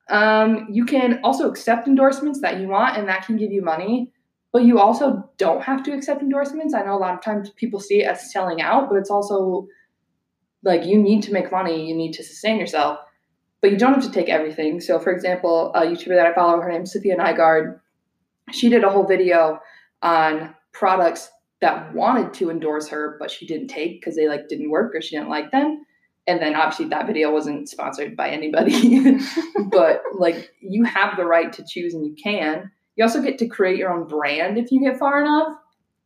um, 0.10 0.68
you 0.72 0.86
can 0.86 1.20
also 1.24 1.48
accept 1.48 1.88
endorsements 1.88 2.42
that 2.42 2.60
you 2.60 2.68
want 2.68 2.98
and 2.98 3.08
that 3.08 3.26
can 3.26 3.38
give 3.38 3.52
you 3.52 3.62
money 3.62 4.12
but 4.52 4.64
you 4.64 4.80
also 4.80 5.30
don't 5.38 5.64
have 5.64 5.84
to 5.84 5.94
accept 5.94 6.22
endorsements. 6.22 6.74
I 6.74 6.82
know 6.82 6.96
a 6.96 6.98
lot 6.98 7.14
of 7.14 7.22
times 7.22 7.52
people 7.52 7.80
see 7.80 8.02
it 8.02 8.08
as 8.08 8.32
selling 8.32 8.62
out, 8.62 8.90
but 8.90 8.98
it's 8.98 9.12
also 9.12 9.68
like 10.64 10.86
you 10.86 10.98
need 10.98 11.24
to 11.24 11.34
make 11.34 11.52
money, 11.52 11.88
you 11.88 11.96
need 11.96 12.14
to 12.14 12.24
sustain 12.24 12.58
yourself, 12.58 13.00
but 13.62 13.72
you 13.72 13.78
don't 13.78 13.94
have 13.94 14.04
to 14.04 14.12
take 14.12 14.28
everything. 14.28 14.82
So, 14.82 15.00
for 15.00 15.12
example, 15.12 15.72
a 15.74 15.82
YouTuber 15.82 16.16
that 16.16 16.26
I 16.26 16.34
follow, 16.34 16.60
her 16.60 16.72
name's 16.72 16.94
Safiya 16.94 17.18
Nygaard. 17.18 17.80
she 18.52 18.70
did 18.70 18.84
a 18.84 18.90
whole 18.90 19.06
video 19.06 19.60
on 20.02 20.56
products 20.74 21.30
that 21.62 21.94
wanted 21.94 22.34
to 22.36 22.50
endorse 22.50 22.88
her, 22.88 23.18
but 23.20 23.30
she 23.30 23.46
didn't 23.46 23.68
take 23.68 24.00
because 24.00 24.16
they 24.16 24.28
like 24.28 24.48
didn't 24.48 24.70
work 24.70 24.96
or 24.96 25.02
she 25.02 25.16
didn't 25.16 25.30
like 25.30 25.52
them. 25.52 25.86
And 26.28 26.42
then 26.42 26.56
obviously 26.56 26.86
that 26.88 27.08
video 27.08 27.32
wasn't 27.32 27.70
sponsored 27.70 28.16
by 28.16 28.30
anybody, 28.30 29.20
but 29.72 30.02
like 30.18 30.52
you 30.62 30.84
have 30.84 31.18
the 31.18 31.26
right 31.26 31.52
to 31.54 31.66
choose 31.68 31.94
and 31.94 32.06
you 32.06 32.16
can. 32.22 32.72
You 32.96 33.04
also 33.04 33.22
get 33.22 33.38
to 33.40 33.48
create 33.48 33.78
your 33.78 33.92
own 33.92 34.08
brand 34.08 34.58
if 34.58 34.72
you 34.72 34.82
get 34.82 35.00
far 35.00 35.22
enough. 35.22 35.58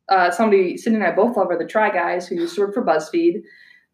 Uh, 0.08 0.30
somebody, 0.30 0.76
Cindy 0.76 0.96
and 0.96 1.06
I 1.06 1.12
both 1.12 1.36
love 1.36 1.50
are 1.50 1.58
the 1.58 1.66
Try 1.66 1.90
Guys 1.90 2.26
who 2.26 2.36
used 2.36 2.54
to 2.56 2.62
work 2.62 2.74
for 2.74 2.84
BuzzFeed. 2.84 3.42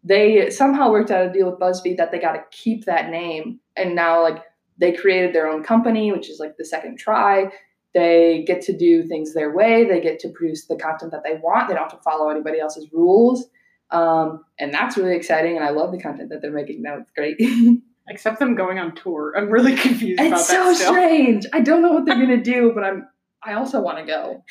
They 0.02 0.50
somehow 0.50 0.90
worked 0.90 1.10
out 1.10 1.26
a 1.26 1.32
deal 1.32 1.50
with 1.50 1.60
BuzzFeed 1.60 1.96
that 1.98 2.10
they 2.10 2.18
got 2.18 2.32
to 2.32 2.44
keep 2.50 2.84
that 2.86 3.10
name, 3.10 3.60
and 3.76 3.94
now 3.94 4.22
like 4.22 4.42
they 4.78 4.92
created 4.92 5.34
their 5.34 5.46
own 5.46 5.62
company, 5.62 6.10
which 6.10 6.28
is 6.30 6.40
like 6.40 6.56
the 6.56 6.64
second 6.64 6.98
try. 6.98 7.50
They 7.94 8.44
get 8.46 8.62
to 8.62 8.76
do 8.76 9.03
things 9.03 9.35
their 9.35 9.53
way. 9.53 9.85
They 9.85 10.00
get 10.00 10.20
to 10.20 10.29
produce 10.29 10.66
the 10.66 10.76
content 10.76 11.11
that 11.12 11.24
they 11.24 11.35
want. 11.42 11.68
They 11.68 11.74
don't 11.74 11.83
have 11.90 11.92
to 11.98 12.03
follow 12.05 12.29
anybody 12.29 12.61
else's 12.61 12.87
rules. 12.92 13.46
Um, 13.90 14.44
and 14.61 14.72
that's 14.72 14.96
really 14.96 15.16
exciting. 15.16 15.57
And 15.57 15.64
I 15.64 15.70
love 15.70 15.90
the 15.90 16.00
content 16.00 16.29
that 16.31 16.40
they're 16.40 16.53
making 16.53 16.83
now. 16.83 16.98
It's 16.98 17.11
great. 17.16 17.37
Except 18.09 18.38
them 18.38 18.55
going 18.55 18.79
on 18.79 18.94
tour. 18.94 19.33
I'm 19.37 19.50
really 19.50 19.74
confused 19.87 20.20
about 20.20 20.38
it's 20.40 20.48
so 20.48 20.72
still. 20.72 20.92
strange. 20.92 21.46
I 21.53 21.61
don't 21.61 21.83
know 21.83 21.92
what 21.92 22.07
they're 22.07 22.14
gonna 22.20 22.42
do, 22.42 22.72
but 22.74 22.85
I'm. 22.85 23.07
I 23.42 23.55
also 23.55 23.81
want 23.81 23.98
to 23.98 24.05
go. 24.05 24.44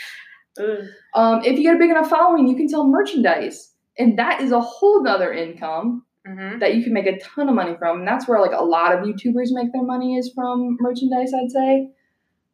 Um, 1.14 1.42
if 1.46 1.58
you 1.58 1.64
get 1.64 1.76
a 1.76 1.80
big 1.80 1.90
enough 1.92 2.10
following, 2.10 2.48
you 2.48 2.56
can 2.56 2.68
sell 2.68 2.88
merchandise, 2.88 3.72
and 3.98 4.18
that 4.20 4.42
is 4.42 4.52
a 4.52 4.60
whole 4.60 5.04
nother 5.04 5.32
income 5.32 6.06
Mhm. 6.28 6.60
that 6.60 6.76
you 6.76 6.84
can 6.84 6.92
make 6.94 7.06
a 7.06 7.18
ton 7.20 7.48
of 7.48 7.56
money 7.56 7.76
from. 7.80 8.00
And 8.00 8.08
that's 8.08 8.28
where 8.28 8.42
like 8.42 8.52
a 8.52 8.64
lot 8.64 8.94
of 8.94 9.00
YouTubers 9.06 9.48
make 9.52 9.72
their 9.72 9.84
money 9.84 10.18
is 10.18 10.32
from 10.36 10.76
merchandise, 10.82 11.32
I'd 11.34 11.50
say. 11.52 11.90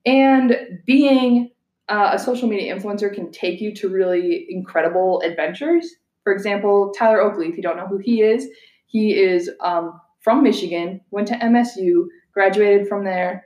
And 0.06 0.56
being 0.86 1.52
uh, 1.90 2.12
a 2.14 2.20
social 2.20 2.48
media 2.48 2.76
influencer 2.76 3.14
can 3.14 3.32
take 3.32 3.62
you 3.62 3.74
to 3.76 3.90
really 3.90 4.46
incredible 4.50 5.22
adventures. 5.22 5.88
For 6.24 6.34
example, 6.34 6.92
Tyler 6.98 7.22
Oakley, 7.22 7.48
if 7.48 7.56
you 7.56 7.64
don't 7.64 7.78
know 7.78 7.88
who 7.88 7.98
he 7.98 8.22
is, 8.22 8.48
he 8.88 9.16
is 9.16 9.50
um, 9.62 10.00
from 10.22 10.44
Michigan, 10.44 11.02
went 11.12 11.28
to 11.28 11.36
MSU, 11.36 12.06
graduated 12.34 12.88
from 12.88 13.04
there, 13.04 13.46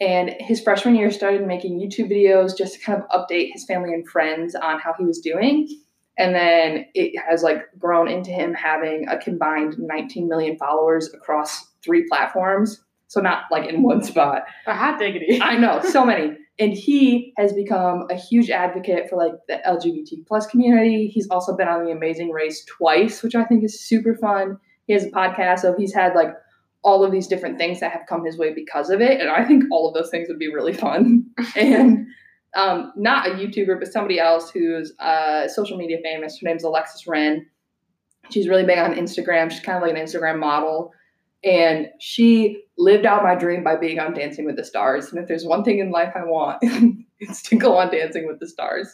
and 0.00 0.34
his 0.38 0.60
freshman 0.60 0.94
year 0.94 1.10
started 1.10 1.46
making 1.46 1.80
YouTube 1.80 2.10
videos 2.10 2.56
just 2.56 2.74
to 2.74 2.80
kind 2.80 3.02
of 3.02 3.08
update 3.08 3.52
his 3.52 3.64
family 3.64 3.94
and 3.94 4.08
friends 4.08 4.54
on 4.54 4.78
how 4.78 4.94
he 4.98 5.04
was 5.04 5.18
doing. 5.20 5.66
And 6.18 6.34
then 6.34 6.86
it 6.94 7.18
has 7.18 7.42
like 7.42 7.62
grown 7.78 8.08
into 8.08 8.30
him 8.30 8.52
having 8.52 9.08
a 9.08 9.18
combined 9.18 9.76
19 9.78 10.28
million 10.28 10.56
followers 10.56 11.12
across 11.14 11.66
three 11.82 12.06
platforms. 12.08 12.82
So 13.08 13.20
not 13.20 13.44
like 13.50 13.68
in 13.68 13.82
one 13.82 14.02
spot. 14.04 14.44
A 14.66 14.74
hot 14.74 14.98
diggity. 14.98 15.40
I 15.42 15.56
know, 15.56 15.80
so 15.82 16.04
many. 16.04 16.36
And 16.60 16.72
he 16.72 17.32
has 17.38 17.52
become 17.52 18.06
a 18.10 18.14
huge 18.14 18.50
advocate 18.50 19.08
for 19.08 19.16
like 19.16 19.32
the 19.48 19.60
LGBT 19.66 20.26
plus 20.26 20.46
community. 20.46 21.08
He's 21.08 21.28
also 21.30 21.56
been 21.56 21.68
on 21.68 21.84
the 21.84 21.90
Amazing 21.90 22.30
Race 22.30 22.64
twice, 22.66 23.22
which 23.22 23.34
I 23.34 23.44
think 23.44 23.64
is 23.64 23.80
super 23.80 24.14
fun. 24.14 24.58
He 24.86 24.92
has 24.92 25.04
a 25.04 25.10
podcast, 25.10 25.60
so 25.60 25.74
he's 25.76 25.94
had 25.94 26.14
like 26.14 26.34
all 26.82 27.04
of 27.04 27.12
these 27.12 27.26
different 27.26 27.58
things 27.58 27.80
that 27.80 27.92
have 27.92 28.02
come 28.08 28.24
his 28.24 28.38
way 28.38 28.52
because 28.52 28.90
of 28.90 29.00
it. 29.00 29.20
And 29.20 29.30
I 29.30 29.44
think 29.44 29.64
all 29.70 29.88
of 29.88 29.94
those 29.94 30.10
things 30.10 30.28
would 30.28 30.38
be 30.38 30.52
really 30.52 30.72
fun. 30.72 31.26
and 31.56 32.06
um, 32.54 32.92
not 32.96 33.26
a 33.26 33.30
YouTuber, 33.30 33.78
but 33.78 33.92
somebody 33.92 34.18
else 34.18 34.50
who's 34.50 34.92
uh, 34.98 35.48
social 35.48 35.76
media 35.76 35.98
famous. 36.02 36.38
Her 36.40 36.48
name's 36.48 36.64
Alexis 36.64 37.06
Ren. 37.06 37.46
She's 38.30 38.48
really 38.48 38.64
big 38.64 38.78
on 38.78 38.94
Instagram. 38.94 39.50
She's 39.50 39.60
kind 39.60 39.76
of 39.76 39.82
like 39.82 39.96
an 39.96 40.02
Instagram 40.02 40.38
model. 40.38 40.92
And 41.44 41.88
she 42.00 42.64
lived 42.76 43.06
out 43.06 43.22
my 43.22 43.34
dream 43.34 43.62
by 43.62 43.76
being 43.76 43.98
on 44.00 44.12
Dancing 44.12 44.44
with 44.44 44.56
the 44.56 44.64
Stars. 44.64 45.10
And 45.10 45.20
if 45.20 45.28
there's 45.28 45.44
one 45.44 45.62
thing 45.64 45.78
in 45.78 45.90
life 45.90 46.12
I 46.16 46.24
want, 46.24 46.58
it's 47.20 47.42
to 47.44 47.56
go 47.56 47.76
on 47.76 47.90
Dancing 47.92 48.26
with 48.26 48.40
the 48.40 48.48
Stars. 48.48 48.88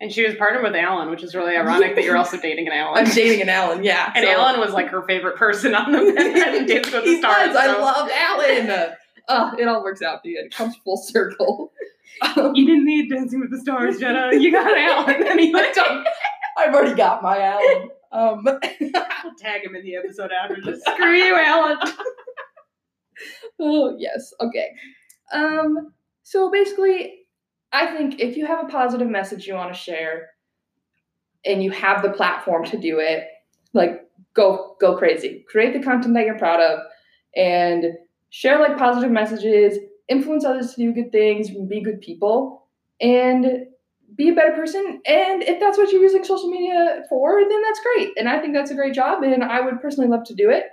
And 0.00 0.12
she 0.12 0.26
was 0.26 0.34
partnered 0.34 0.64
with 0.64 0.74
Alan, 0.74 1.08
which 1.08 1.22
is 1.22 1.34
really 1.36 1.56
ironic 1.56 1.94
that 1.94 2.02
you're 2.04 2.16
also 2.16 2.36
dating 2.36 2.66
an 2.66 2.72
Alan. 2.72 3.06
I'm 3.06 3.12
dating 3.14 3.42
an 3.42 3.48
Alan, 3.48 3.84
yeah. 3.84 4.12
And 4.16 4.24
so- 4.24 4.30
Alan 4.32 4.58
was 4.60 4.72
like 4.72 4.88
her 4.88 5.02
favorite 5.02 5.36
person 5.36 5.74
on 5.74 5.92
the 5.92 5.98
and 5.98 6.66
Dancing 6.68 6.92
with 6.92 7.04
the 7.04 7.10
He 7.10 7.18
Stars. 7.18 7.48
was. 7.48 7.56
I 7.56 7.66
so- 7.66 7.80
loved 7.80 8.10
Alan. 8.12 8.70
Uh, 9.28 9.52
it 9.58 9.68
all 9.68 9.82
works 9.82 10.02
out. 10.02 10.22
Dude. 10.22 10.34
It 10.36 10.54
comes 10.54 10.76
full 10.84 10.96
circle. 10.98 11.72
Um, 12.36 12.54
You 12.54 12.66
didn't 12.66 12.84
need 12.84 13.08
Dancing 13.08 13.40
with 13.40 13.50
the 13.50 13.58
Stars, 13.58 13.98
Jenna. 13.98 14.30
You 14.36 14.52
got 14.52 14.76
Alan. 14.76 15.38
He 15.38 15.52
I 15.54 16.04
I've 16.58 16.74
already 16.74 16.94
got 16.94 17.22
my 17.22 17.40
Alan. 17.40 17.90
Um, 18.14 18.44
We'll 18.80 19.34
tag 19.38 19.64
him 19.64 19.74
in 19.74 19.82
the 19.84 19.96
episode 19.96 20.30
after. 20.32 20.60
Just 20.60 20.82
screw 20.86 21.14
you, 21.14 21.34
Alan. 21.36 21.78
oh 23.60 23.96
yes. 23.98 24.32
Okay. 24.40 24.68
Um. 25.32 25.92
So 26.22 26.50
basically, 26.50 27.26
I 27.72 27.86
think 27.96 28.20
if 28.20 28.36
you 28.36 28.46
have 28.46 28.64
a 28.64 28.68
positive 28.68 29.08
message 29.08 29.46
you 29.46 29.54
want 29.54 29.72
to 29.72 29.78
share, 29.78 30.28
and 31.44 31.62
you 31.62 31.70
have 31.70 32.02
the 32.02 32.10
platform 32.10 32.64
to 32.66 32.78
do 32.78 32.98
it, 32.98 33.26
like 33.72 34.02
go 34.34 34.76
go 34.80 34.96
crazy. 34.96 35.44
Create 35.48 35.72
the 35.72 35.82
content 35.82 36.14
that 36.14 36.26
you're 36.26 36.38
proud 36.38 36.60
of, 36.60 36.80
and 37.34 37.84
share 38.30 38.60
like 38.60 38.78
positive 38.78 39.10
messages. 39.10 39.78
Influence 40.08 40.44
others 40.44 40.74
to 40.74 40.82
do 40.82 40.92
good 40.92 41.10
things. 41.10 41.50
Be 41.50 41.80
good 41.80 42.00
people, 42.02 42.66
and 43.00 43.66
be 44.16 44.28
a 44.28 44.34
better 44.34 44.52
person. 44.52 45.00
And 45.06 45.42
if 45.42 45.60
that's 45.60 45.78
what 45.78 45.90
you're 45.90 46.02
using 46.02 46.24
social 46.24 46.48
media 46.48 47.02
for, 47.08 47.40
then 47.48 47.62
that's 47.62 47.80
great. 47.80 48.10
And 48.16 48.28
I 48.28 48.40
think 48.40 48.54
that's 48.54 48.70
a 48.70 48.74
great 48.74 48.94
job, 48.94 49.22
and 49.22 49.42
I 49.44 49.60
would 49.60 49.80
personally 49.80 50.08
love 50.08 50.24
to 50.24 50.34
do 50.34 50.50
it. 50.50 50.64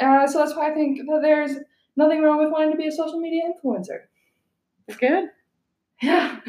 Uh, 0.00 0.26
so 0.26 0.38
that's 0.38 0.54
why 0.54 0.70
I 0.70 0.74
think 0.74 0.98
that 0.98 1.20
there's 1.22 1.56
nothing 1.96 2.22
wrong 2.22 2.38
with 2.38 2.52
wanting 2.52 2.72
to 2.72 2.76
be 2.76 2.86
a 2.86 2.92
social 2.92 3.18
media 3.18 3.42
influencer. 3.44 4.00
It's 4.88 4.98
good. 4.98 5.30
Yeah. 6.02 6.38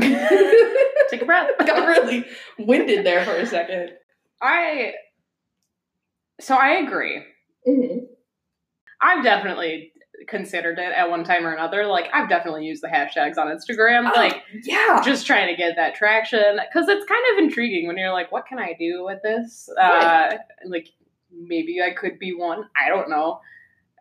Take 1.10 1.22
a 1.22 1.26
breath. 1.26 1.50
Got 1.60 1.88
really 1.88 2.26
winded 2.60 3.06
there 3.06 3.24
for 3.24 3.32
a 3.32 3.46
second. 3.46 3.92
I 4.42 4.94
so 6.40 6.56
I 6.56 6.76
agree. 6.76 7.24
I've 9.02 9.24
definitely 9.24 9.92
considered 10.28 10.80
it 10.80 10.92
at 10.94 11.10
one 11.10 11.24
time 11.24 11.46
or 11.46 11.54
another. 11.54 11.86
Like 11.86 12.06
I've 12.14 12.28
definitely 12.30 12.66
used 12.66 12.82
the 12.84 12.88
hashtags 12.88 13.38
on 13.38 13.48
Instagram, 13.48 14.10
Oh, 14.14 14.20
like 14.20 14.42
yeah. 14.64 15.02
just 15.04 15.28
trying 15.28 15.48
to 15.48 15.56
get 15.56 15.76
that 15.76 15.96
traction 15.96 16.60
because 16.68 16.88
it's 16.90 17.06
kind 17.06 17.24
of 17.34 17.44
intriguing 17.44 17.88
when 17.88 17.98
you're 17.98 18.12
like, 18.14 18.32
what 18.32 18.46
can 18.48 18.60
I 18.60 18.76
do 18.80 19.04
with 19.06 19.22
this? 19.24 19.70
Right. 19.78 20.34
Uh, 20.34 20.38
like 20.66 20.90
maybe 21.32 21.82
I 21.82 21.92
could 21.92 22.18
be 22.20 22.34
one. 22.34 22.66
I 22.76 22.90
don't 22.90 23.10
know. 23.10 23.42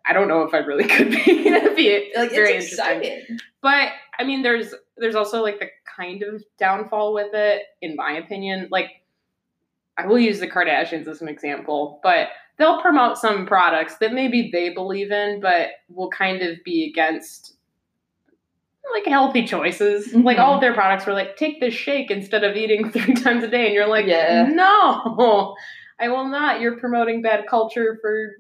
I 0.09 0.12
don't 0.12 0.29
know 0.29 0.42
if 0.42 0.55
I 0.55 0.59
really 0.59 0.85
could 0.88 1.11
be. 1.11 1.48
It'd 1.48 1.76
be 1.76 2.12
like 2.16 2.31
very 2.31 2.55
it's 2.55 2.72
interesting. 2.72 3.02
exciting. 3.02 3.38
But 3.61 3.88
I 4.18 4.24
mean, 4.24 4.42
there's 4.42 4.72
there's 4.96 5.16
also 5.16 5.42
like 5.42 5.59
the 5.59 5.66
kind 5.96 6.22
of 6.22 6.42
downfall 6.59 7.12
with 7.12 7.35
it, 7.35 7.62
in 7.83 7.96
my 7.96 8.12
opinion. 8.12 8.68
Like, 8.70 8.90
I 9.98 10.07
will 10.07 10.18
use 10.18 10.40
the 10.40 10.48
Kardashians 10.48 11.09
as 11.09 11.20
an 11.22 11.29
example, 11.29 12.00
but 12.02 12.29
they'll 12.59 12.81
promote 12.81 13.19
some 13.19 13.47
products 13.47 13.97
that 13.99 14.12
maybe 14.12 14.49
they 14.53 14.71
believe 14.71 15.11
in, 15.11 15.40
but 15.40 15.69
will 15.88 16.11
kind 16.11 16.42
of 16.42 16.57
be 16.64 16.88
against 16.90 17.55
like 18.95 19.05
healthy 19.07 19.45
choices. 19.45 20.14
Like 20.14 20.38
Mhm. 20.38 20.40
all 20.42 20.55
of 20.55 20.61
their 20.61 20.73
products 20.75 21.07
were 21.07 21.12
like, 21.12 21.37
take 21.37 21.61
this 21.61 21.75
shake 21.75 22.11
instead 22.11 22.45
of 22.45 22.57
eating 22.57 22.88
three 22.92 23.14
times 23.14 23.42
a 23.45 23.49
day, 23.49 23.66
and 23.66 23.75
you're 23.75 23.88
like, 23.88 24.07
Yeah. 24.07 24.45
no, 24.49 25.55
I 25.99 26.09
will 26.09 26.29
not. 26.29 26.61
You're 26.61 26.79
promoting 26.79 27.21
bad 27.21 27.47
culture 27.49 27.99
for 28.01 28.37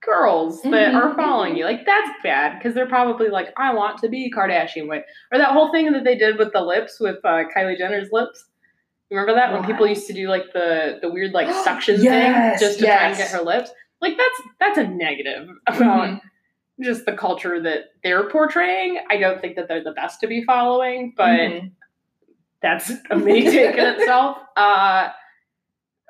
girls 0.00 0.62
that 0.62 0.92
Mhm. 0.92 0.94
are 0.94 1.14
following 1.14 1.56
you. 1.56 1.64
Like 1.64 1.84
that's 1.84 2.10
bad 2.22 2.58
because 2.58 2.74
they're 2.74 2.86
probably 2.88 3.28
like, 3.28 3.52
I 3.56 3.74
want 3.74 3.98
to 3.98 4.08
be 4.08 4.30
Kardashian 4.34 4.88
with, 4.88 5.04
or 5.32 5.38
that 5.38 5.52
whole 5.52 5.70
thing 5.72 5.92
that 5.92 6.04
they 6.04 6.16
did 6.16 6.38
with 6.38 6.52
the 6.52 6.60
lips 6.60 6.98
with 7.00 7.16
uh, 7.24 7.44
Kylie 7.54 7.76
Jenner's 7.76 8.10
lips. 8.12 8.44
Remember 9.10 9.34
that 9.34 9.52
when 9.52 9.64
people 9.64 9.86
used 9.86 10.06
to 10.08 10.12
do 10.12 10.28
like 10.28 10.52
the 10.52 10.98
the 11.00 11.08
weird 11.10 11.32
like 11.32 11.50
suction 11.64 12.00
Yes, 12.00 12.60
thing 12.60 12.68
just 12.68 12.78
to 12.80 12.84
try 12.86 13.08
and 13.08 13.16
get 13.16 13.30
her 13.30 13.42
lips? 13.42 13.70
Like 14.00 14.16
that's 14.16 14.42
that's 14.60 14.78
a 14.78 14.86
negative 14.86 15.48
about 15.66 16.08
Mhm. 16.08 16.20
just 16.82 17.06
the 17.06 17.12
culture 17.14 17.60
that 17.62 17.84
they're 18.04 18.28
portraying. 18.30 18.98
I 19.10 19.16
don't 19.16 19.40
think 19.40 19.56
that 19.56 19.66
they're 19.68 19.82
the 19.84 19.92
best 19.92 20.20
to 20.20 20.26
be 20.26 20.44
following, 20.44 21.14
but 21.16 21.30
Mhm. 21.30 21.72
that's 22.62 22.92
a 23.10 23.16
mini 23.16 23.42
take 23.44 23.76
in 23.76 23.86
itself. 23.86 24.38
Uh, 24.56 25.08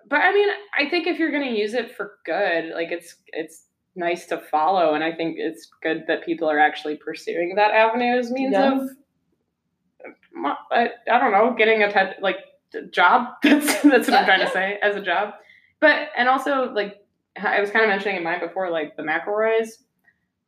but 0.09 0.17
I 0.21 0.33
mean, 0.33 0.49
I 0.77 0.89
think 0.89 1.07
if 1.07 1.19
you're 1.19 1.31
going 1.31 1.45
to 1.55 1.59
use 1.59 1.75
it 1.75 1.95
for 1.95 2.19
good, 2.25 2.71
like 2.75 2.91
it's 2.91 3.15
it's 3.29 3.67
nice 3.95 4.27
to 4.27 4.39
follow, 4.39 4.95
and 4.95 5.05
I 5.05 5.13
think 5.13 5.37
it's 5.39 5.67
good 5.83 6.05
that 6.09 6.25
people 6.25 6.49
are 6.51 6.59
actually 6.59 6.97
pursuing 6.97 7.55
that 7.57 7.71
avenue 7.73 8.17
as 8.19 8.31
means 8.31 8.53
Yeah. 8.53 8.73
of, 8.81 8.89
I, 10.71 10.91
I 11.11 11.19
don't 11.19 11.33
know, 11.33 11.55
getting 11.57 11.83
a 11.83 11.93
te- 11.93 12.21
like 12.21 12.37
job. 12.91 13.29
That's 13.43 13.83
that's 13.83 14.09
what 14.09 14.15
I'm 14.15 14.25
trying 14.25 14.41
to 14.47 14.51
say 14.51 14.79
as 14.83 14.97
a 14.97 15.01
job. 15.03 15.35
But 15.81 16.09
and 16.17 16.29
also 16.29 16.73
like 16.73 16.97
I 17.41 17.61
was 17.61 17.71
kind 17.71 17.85
of 17.85 17.89
mentioning 17.89 18.17
in 18.17 18.25
mine 18.25 18.41
before, 18.41 18.71
like 18.71 18.97
the 18.97 19.03
McElroys, 19.03 19.69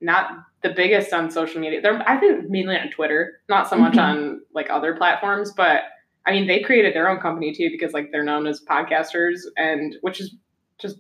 not 0.00 0.30
the 0.62 0.70
biggest 0.70 1.12
on 1.12 1.30
social 1.30 1.60
media. 1.60 1.80
They're 1.80 2.02
I 2.08 2.18
think 2.18 2.48
mainly 2.50 2.76
on 2.76 2.90
Twitter, 2.90 3.40
not 3.48 3.68
so 3.68 3.76
much 3.76 3.94
Mhm. 3.94 4.02
on 4.02 4.40
like 4.54 4.68
other 4.70 4.94
platforms. 4.96 5.52
But 5.52 5.82
I 6.26 6.32
mean, 6.32 6.46
they 6.46 6.60
created 6.60 6.94
their 6.94 7.08
own 7.08 7.18
company 7.20 7.52
too 7.54 7.70
because 7.70 7.92
like 7.92 8.10
they're 8.12 8.24
known 8.24 8.46
as 8.46 8.60
podcasters, 8.68 9.38
and 9.56 9.96
which 10.02 10.20
is 10.20 10.34
just 10.78 10.96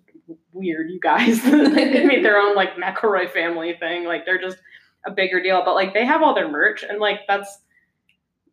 weird, 0.52 0.90
you 0.90 1.00
guys. 1.00 1.42
they 1.44 2.04
made 2.04 2.24
their 2.24 2.38
own 2.38 2.54
like 2.54 2.76
McElroy 2.76 3.30
family 3.30 3.74
thing. 3.78 4.04
Like 4.04 4.24
they're 4.24 4.40
just 4.40 4.58
a 5.06 5.10
bigger 5.10 5.42
deal, 5.42 5.62
but 5.64 5.74
like 5.74 5.92
they 5.92 6.04
have 6.06 6.22
all 6.22 6.34
their 6.34 6.48
merch, 6.48 6.82
and 6.82 6.98
like 6.98 7.20
that's 7.28 7.58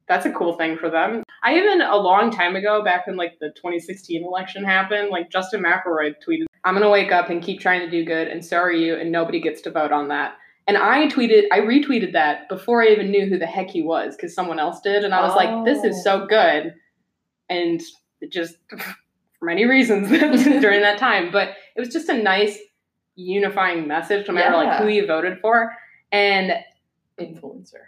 that's 0.08 0.26
a 0.26 0.32
cool 0.32 0.54
thing 0.58 0.78
for 0.78 0.90
them. 0.90 1.24
I 1.48 1.56
even 1.56 1.82
a 1.82 1.96
long 1.96 2.30
time 2.30 2.58
ago, 2.58 2.84
back 2.84 3.08
when 3.08 3.16
like 3.16 3.40
the 3.40 3.52
2016 3.52 4.22
election 4.22 4.66
happened, 4.66 5.12
like 5.12 5.32
Justin 5.32 5.64
McElroy 5.64 6.16
tweeted, 6.28 6.44
"I'm 6.66 6.74
gonna 6.74 6.90
wake 6.90 7.14
up 7.14 7.30
and 7.30 7.42
keep 7.42 7.62
trying 7.62 7.80
to 7.80 7.90
do 7.90 8.04
good, 8.04 8.28
and 8.28 8.44
so 8.44 8.58
are 8.58 8.72
you, 8.72 8.96
and 8.96 9.14
nobody 9.14 9.40
gets 9.40 9.62
to 9.62 9.72
vote 9.72 9.94
on 9.94 10.10
that." 10.10 10.36
And 10.68 10.76
I 10.76 11.08
tweeted, 11.08 11.44
I 11.54 11.62
retweeted 11.62 12.12
that 12.12 12.50
before 12.50 12.84
I 12.84 12.88
even 12.88 13.12
knew 13.12 13.28
who 13.28 13.40
the 13.40 13.46
heck 13.46 13.70
he 13.70 13.82
was, 13.82 14.18
because 14.18 14.36
someone 14.36 14.60
else 14.60 14.82
did, 14.82 15.06
and 15.06 15.14
I 15.14 15.22
was 15.22 15.38
like, 15.38 15.64
"This 15.64 15.86
is 15.86 16.04
so 16.04 16.24
oh. 16.24 16.28
good," 16.28 16.76
and 17.50 17.82
it 18.20 18.30
just 18.30 18.58
for 19.40 19.46
many 19.46 19.64
reasons 19.66 20.10
during 20.10 20.82
that 20.82 20.98
time, 20.98 21.32
but 21.32 21.52
it 21.78 21.80
was 21.80 21.94
just 21.94 22.10
a 22.10 22.22
nice 22.22 22.60
unifying 23.16 23.88
message, 23.88 24.28
no 24.28 24.34
matter 24.34 24.58
like 24.58 24.82
who 24.82 24.90
you 24.90 25.08
voted 25.08 25.40
for, 25.40 25.72
and 26.12 26.52
Influencer. 27.18 27.88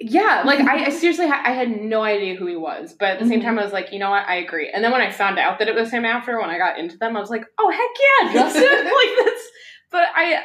Yeah, 0.00 0.42
like 0.44 0.60
I, 0.60 0.86
I 0.86 0.88
seriously, 0.90 1.26
ha- 1.28 1.42
I 1.44 1.52
had 1.52 1.70
no 1.80 2.02
idea 2.02 2.34
who 2.36 2.46
he 2.46 2.56
was, 2.56 2.94
but 2.98 3.10
at 3.12 3.20
the 3.20 3.26
same 3.26 3.40
Mhm. 3.40 3.44
time, 3.44 3.58
I 3.58 3.64
was 3.64 3.72
like, 3.72 3.92
you 3.92 3.98
know 3.98 4.10
what, 4.10 4.26
I 4.26 4.36
agree. 4.36 4.70
And 4.70 4.82
then 4.82 4.90
when 4.92 5.00
I 5.00 5.10
found 5.10 5.38
out 5.38 5.58
that 5.58 5.68
it 5.68 5.74
was 5.74 5.90
him 5.90 6.04
after, 6.04 6.40
when 6.40 6.50
I 6.50 6.58
got 6.58 6.78
into 6.78 6.96
them, 6.98 7.16
I 7.16 7.20
was 7.20 7.30
like, 7.30 7.44
oh 7.58 7.70
heck 7.70 7.80
yeah, 8.26 8.32
Justin, 8.42 8.62
like 8.84 9.24
that's. 9.24 9.48
But 9.90 10.08
I, 10.14 10.40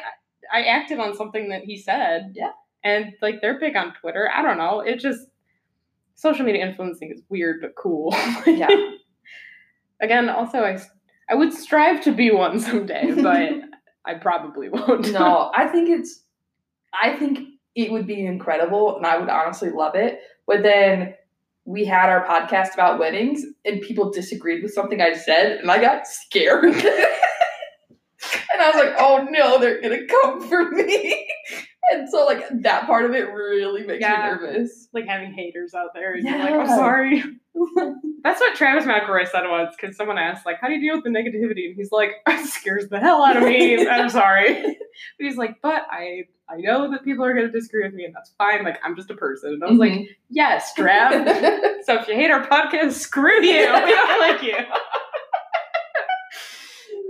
I 0.52 0.62
acted 0.64 1.00
on 1.00 1.14
something 1.16 1.48
that 1.50 1.62
he 1.62 1.76
said. 1.76 2.32
Yeah. 2.36 2.50
And 2.84 3.12
like 3.20 3.40
they're 3.42 3.58
big 3.58 3.76
on 3.76 3.92
Twitter. 4.00 4.30
I 4.34 4.42
don't 4.42 4.56
know. 4.58 4.80
It 4.80 5.00
just 5.00 5.20
social 6.14 6.44
media 6.46 6.64
influencing 6.66 7.10
is 7.12 7.22
weird 7.28 7.60
but 7.60 7.74
cool. 7.76 8.14
Yeah. 8.46 8.68
Again, 10.00 10.28
also 10.30 10.60
I, 10.60 10.78
I 11.28 11.34
would 11.34 11.52
strive 11.52 12.00
to 12.04 12.12
be 12.12 12.30
one 12.30 12.58
someday, 12.60 13.12
but 13.20 13.50
I 14.06 14.14
probably 14.14 14.68
won't. 14.70 15.12
no, 15.12 15.50
I 15.54 15.66
think 15.66 15.90
it's. 15.90 16.22
I 16.94 17.16
think 17.16 17.40
it 17.74 17.90
would 17.92 18.06
be 18.06 18.24
incredible, 18.24 18.96
and 18.96 19.06
I 19.06 19.18
would 19.18 19.28
honestly 19.28 19.70
love 19.70 19.94
it. 19.94 20.20
But 20.46 20.62
then 20.62 21.14
we 21.64 21.84
had 21.84 22.08
our 22.08 22.24
podcast 22.26 22.74
about 22.74 22.98
weddings, 22.98 23.44
and 23.64 23.80
people 23.80 24.10
disagreed 24.10 24.62
with 24.62 24.72
something 24.74 25.00
I 25.00 25.12
said, 25.14 25.58
and 25.58 25.70
I 25.70 25.80
got 25.80 26.06
scared. 26.06 26.64
and 26.74 26.84
I 28.60 28.66
was 28.70 28.76
like, 28.76 28.94
"Oh 28.98 29.26
no, 29.30 29.58
they're 29.58 29.80
gonna 29.80 30.06
come 30.06 30.40
for 30.48 30.70
me." 30.70 31.26
And 31.92 32.08
so, 32.08 32.24
like 32.24 32.44
that 32.62 32.86
part 32.86 33.04
of 33.04 33.12
it 33.12 33.22
really 33.32 33.84
makes 33.84 34.00
Yeah. 34.00 34.36
me 34.40 34.46
nervous. 34.46 34.88
like 34.92 35.06
having 35.06 35.32
haters 35.32 35.74
out 35.74 35.88
there 35.94 36.14
and 36.14 36.22
you're 36.22 36.38
like, 36.38 36.50
Yeah. 36.50 36.58
I'm 36.58 36.68
sorry. 36.68 37.24
That's 38.22 38.38
what 38.38 38.54
Travis 38.54 38.84
McElroy 38.84 39.26
said 39.26 39.42
once 39.48 39.74
because 39.80 39.96
someone 39.96 40.16
asked, 40.18 40.46
like, 40.46 40.58
how 40.60 40.68
do 40.68 40.74
you 40.74 40.80
deal 40.80 40.94
with 40.96 41.04
the 41.04 41.10
negativity? 41.10 41.66
And 41.66 41.74
he's 41.76 41.90
like, 41.90 42.10
it 42.28 42.46
scares 42.46 42.88
the 42.90 43.00
hell 43.00 43.24
out 43.24 43.36
of 43.38 43.42
me. 43.42 43.88
I'm 43.88 44.08
sorry. 44.08 44.62
But 44.62 44.76
he's 45.18 45.36
like, 45.36 45.56
but 45.62 45.82
I 45.90 46.24
I 46.50 46.56
know 46.56 46.90
that 46.90 47.04
people 47.04 47.24
are 47.24 47.32
gonna 47.32 47.50
disagree 47.50 47.84
with 47.84 47.94
me 47.94 48.04
and 48.04 48.14
that's 48.14 48.30
fine. 48.38 48.64
Like 48.64 48.78
I'm 48.84 48.96
just 48.96 49.10
a 49.10 49.14
person. 49.14 49.52
And 49.54 49.62
I 49.64 49.68
was 49.68 49.78
like, 49.78 49.92
Mhm. 49.92 50.06
yes, 50.30 50.72
Trav. 50.76 51.12
so 51.84 51.94
if 52.00 52.08
you 52.08 52.14
hate 52.14 52.30
our 52.30 52.46
podcast, 52.46 52.92
screw 52.92 53.40
you. 53.42 53.60
We 53.60 53.64
don't 53.66 54.20
like 54.30 54.42
you. 54.42 54.56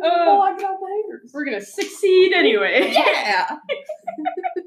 oh, 0.02 0.40
I 0.42 0.50
got 0.58 0.78
the 0.80 1.02
haters. 1.04 1.30
We're 1.32 1.44
gonna 1.44 1.60
succeed 1.60 2.32
anyway. 2.34 2.90
Yeah. 2.92 3.56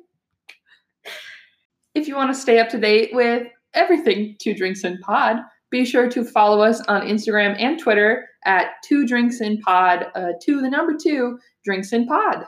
if 1.95 2.07
you 2.07 2.15
want 2.15 2.33
to 2.33 2.39
stay 2.39 2.59
up 2.59 2.69
to 2.69 2.79
date 2.79 3.11
with 3.13 3.47
everything 3.73 4.35
Two 4.39 4.53
Drinks 4.53 4.83
in 4.83 4.97
Pod, 4.99 5.37
be 5.69 5.85
sure 5.85 6.09
to 6.09 6.23
follow 6.23 6.61
us 6.61 6.81
on 6.87 7.01
Instagram 7.07 7.55
and 7.59 7.79
Twitter 7.79 8.27
at 8.45 8.67
Two 8.83 9.05
Drinks 9.07 9.41
in 9.41 9.59
Pod. 9.61 10.07
Uh, 10.15 10.33
two, 10.41 10.61
the 10.61 10.69
number 10.69 10.93
two, 11.01 11.39
Drinks 11.63 11.93
in 11.93 12.05
Pod. 12.07 12.45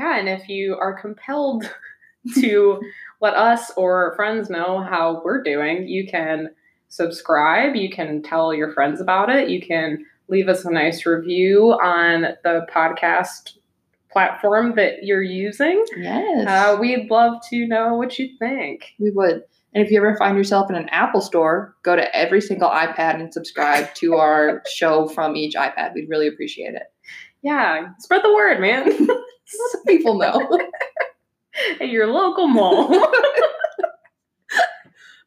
Yeah, 0.00 0.18
and 0.18 0.28
if 0.30 0.48
you 0.48 0.76
are 0.80 0.98
compelled 0.98 1.70
to 2.40 2.80
let 3.20 3.34
us 3.34 3.70
or 3.76 4.14
friends 4.16 4.48
know 4.48 4.80
how 4.82 5.20
we're 5.22 5.42
doing, 5.42 5.86
you 5.88 6.06
can 6.08 6.48
subscribe, 6.88 7.76
you 7.76 7.90
can 7.90 8.22
tell 8.22 8.54
your 8.54 8.72
friends 8.72 9.00
about 9.00 9.28
it, 9.30 9.50
you 9.50 9.60
can 9.60 10.04
leave 10.28 10.48
us 10.48 10.64
a 10.64 10.70
nice 10.70 11.04
review 11.04 11.72
on 11.82 12.22
the 12.44 12.66
podcast 12.72 13.58
platform 14.10 14.74
that 14.76 15.02
you're 15.04 15.22
using. 15.22 15.84
Yes, 15.96 16.46
Uh, 16.48 16.78
we'd 16.80 17.10
love 17.10 17.34
to 17.50 17.66
know 17.66 17.94
what 17.94 18.18
you 18.18 18.30
think. 18.38 18.94
we 18.98 19.10
would. 19.10 19.42
And 19.72 19.84
if 19.84 19.90
you 19.92 19.98
ever 19.98 20.16
find 20.16 20.36
yourself 20.36 20.68
in 20.70 20.76
an 20.76 20.88
Apple 20.88 21.20
store, 21.20 21.76
go 21.84 21.94
to 21.94 22.16
every 22.16 22.40
single 22.40 22.68
iPad 22.70 23.16
and 23.20 23.32
subscribe 23.32 23.92
to 23.96 24.14
our 24.14 24.62
show 24.74 25.06
from 25.08 25.36
each 25.36 25.54
iPad. 25.54 25.94
We'd 25.94 26.08
really 26.08 26.26
appreciate 26.26 26.74
it. 26.74 26.84
Yeah, 27.42 27.88
spread 27.98 28.22
the 28.24 28.34
word, 28.34 28.60
man. 28.60 28.90
Let 29.58 29.86
people 29.86 30.18
know. 30.18 30.48
at 31.80 31.88
your 31.88 32.06
local 32.06 32.48
mall. 32.48 33.06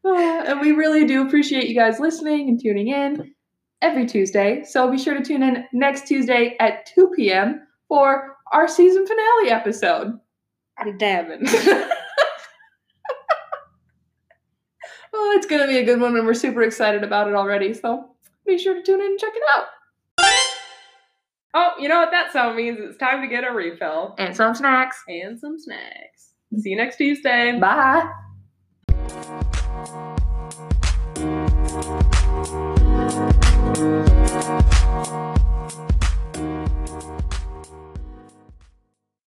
Uh, 0.05 0.43
and 0.45 0.59
we 0.59 0.73
really 0.73 1.05
do 1.05 1.25
appreciate 1.25 1.69
you 1.69 1.73
guys 1.73 1.97
listening 1.97 2.49
and 2.49 2.61
tuning 2.61 2.89
in 2.89 3.33
every 3.81 4.05
Tuesday. 4.05 4.61
So 4.65 4.91
be 4.91 4.97
sure 4.97 5.13
to 5.13 5.23
tune 5.23 5.41
in 5.41 5.63
next 5.71 6.09
Tuesday 6.09 6.57
at 6.59 6.85
2 6.87 7.13
p.m. 7.15 7.65
for 7.87 8.35
our 8.51 8.67
season 8.67 9.07
finale 9.07 9.49
episode. 9.49 10.19
I'm 10.77 10.97
dabbing. 10.97 11.47
Oh, 15.13 15.33
it's 15.37 15.45
going 15.45 15.61
to 15.61 15.67
be 15.67 15.77
a 15.77 15.85
good 15.85 16.01
one, 16.01 16.17
and 16.17 16.25
we're 16.25 16.33
super 16.33 16.63
excited 16.63 17.03
about 17.03 17.27
it 17.27 17.35
already. 17.35 17.73
So 17.73 18.09
be 18.45 18.57
sure 18.57 18.73
to 18.73 18.81
tune 18.81 18.99
in 18.99 19.05
and 19.05 19.19
check 19.19 19.33
it 19.35 19.43
out. 19.55 19.65
Oh, 21.53 21.71
you 21.79 21.87
know 21.89 21.99
what 21.99 22.11
that 22.11 22.31
sound 22.33 22.55
means? 22.55 22.77
It's 22.81 22.97
time 22.97 23.21
to 23.21 23.27
get 23.27 23.43
a 23.43 23.51
refill 23.53 24.15
And 24.17 24.35
some 24.35 24.55
snacks. 24.55 25.01
and 25.07 25.39
some 25.39 25.59
snacks. 25.59 26.31
See 26.59 26.69
you 26.69 26.77
next 26.77 26.97
Tuesday. 26.97 27.57
Bye. 27.59 28.07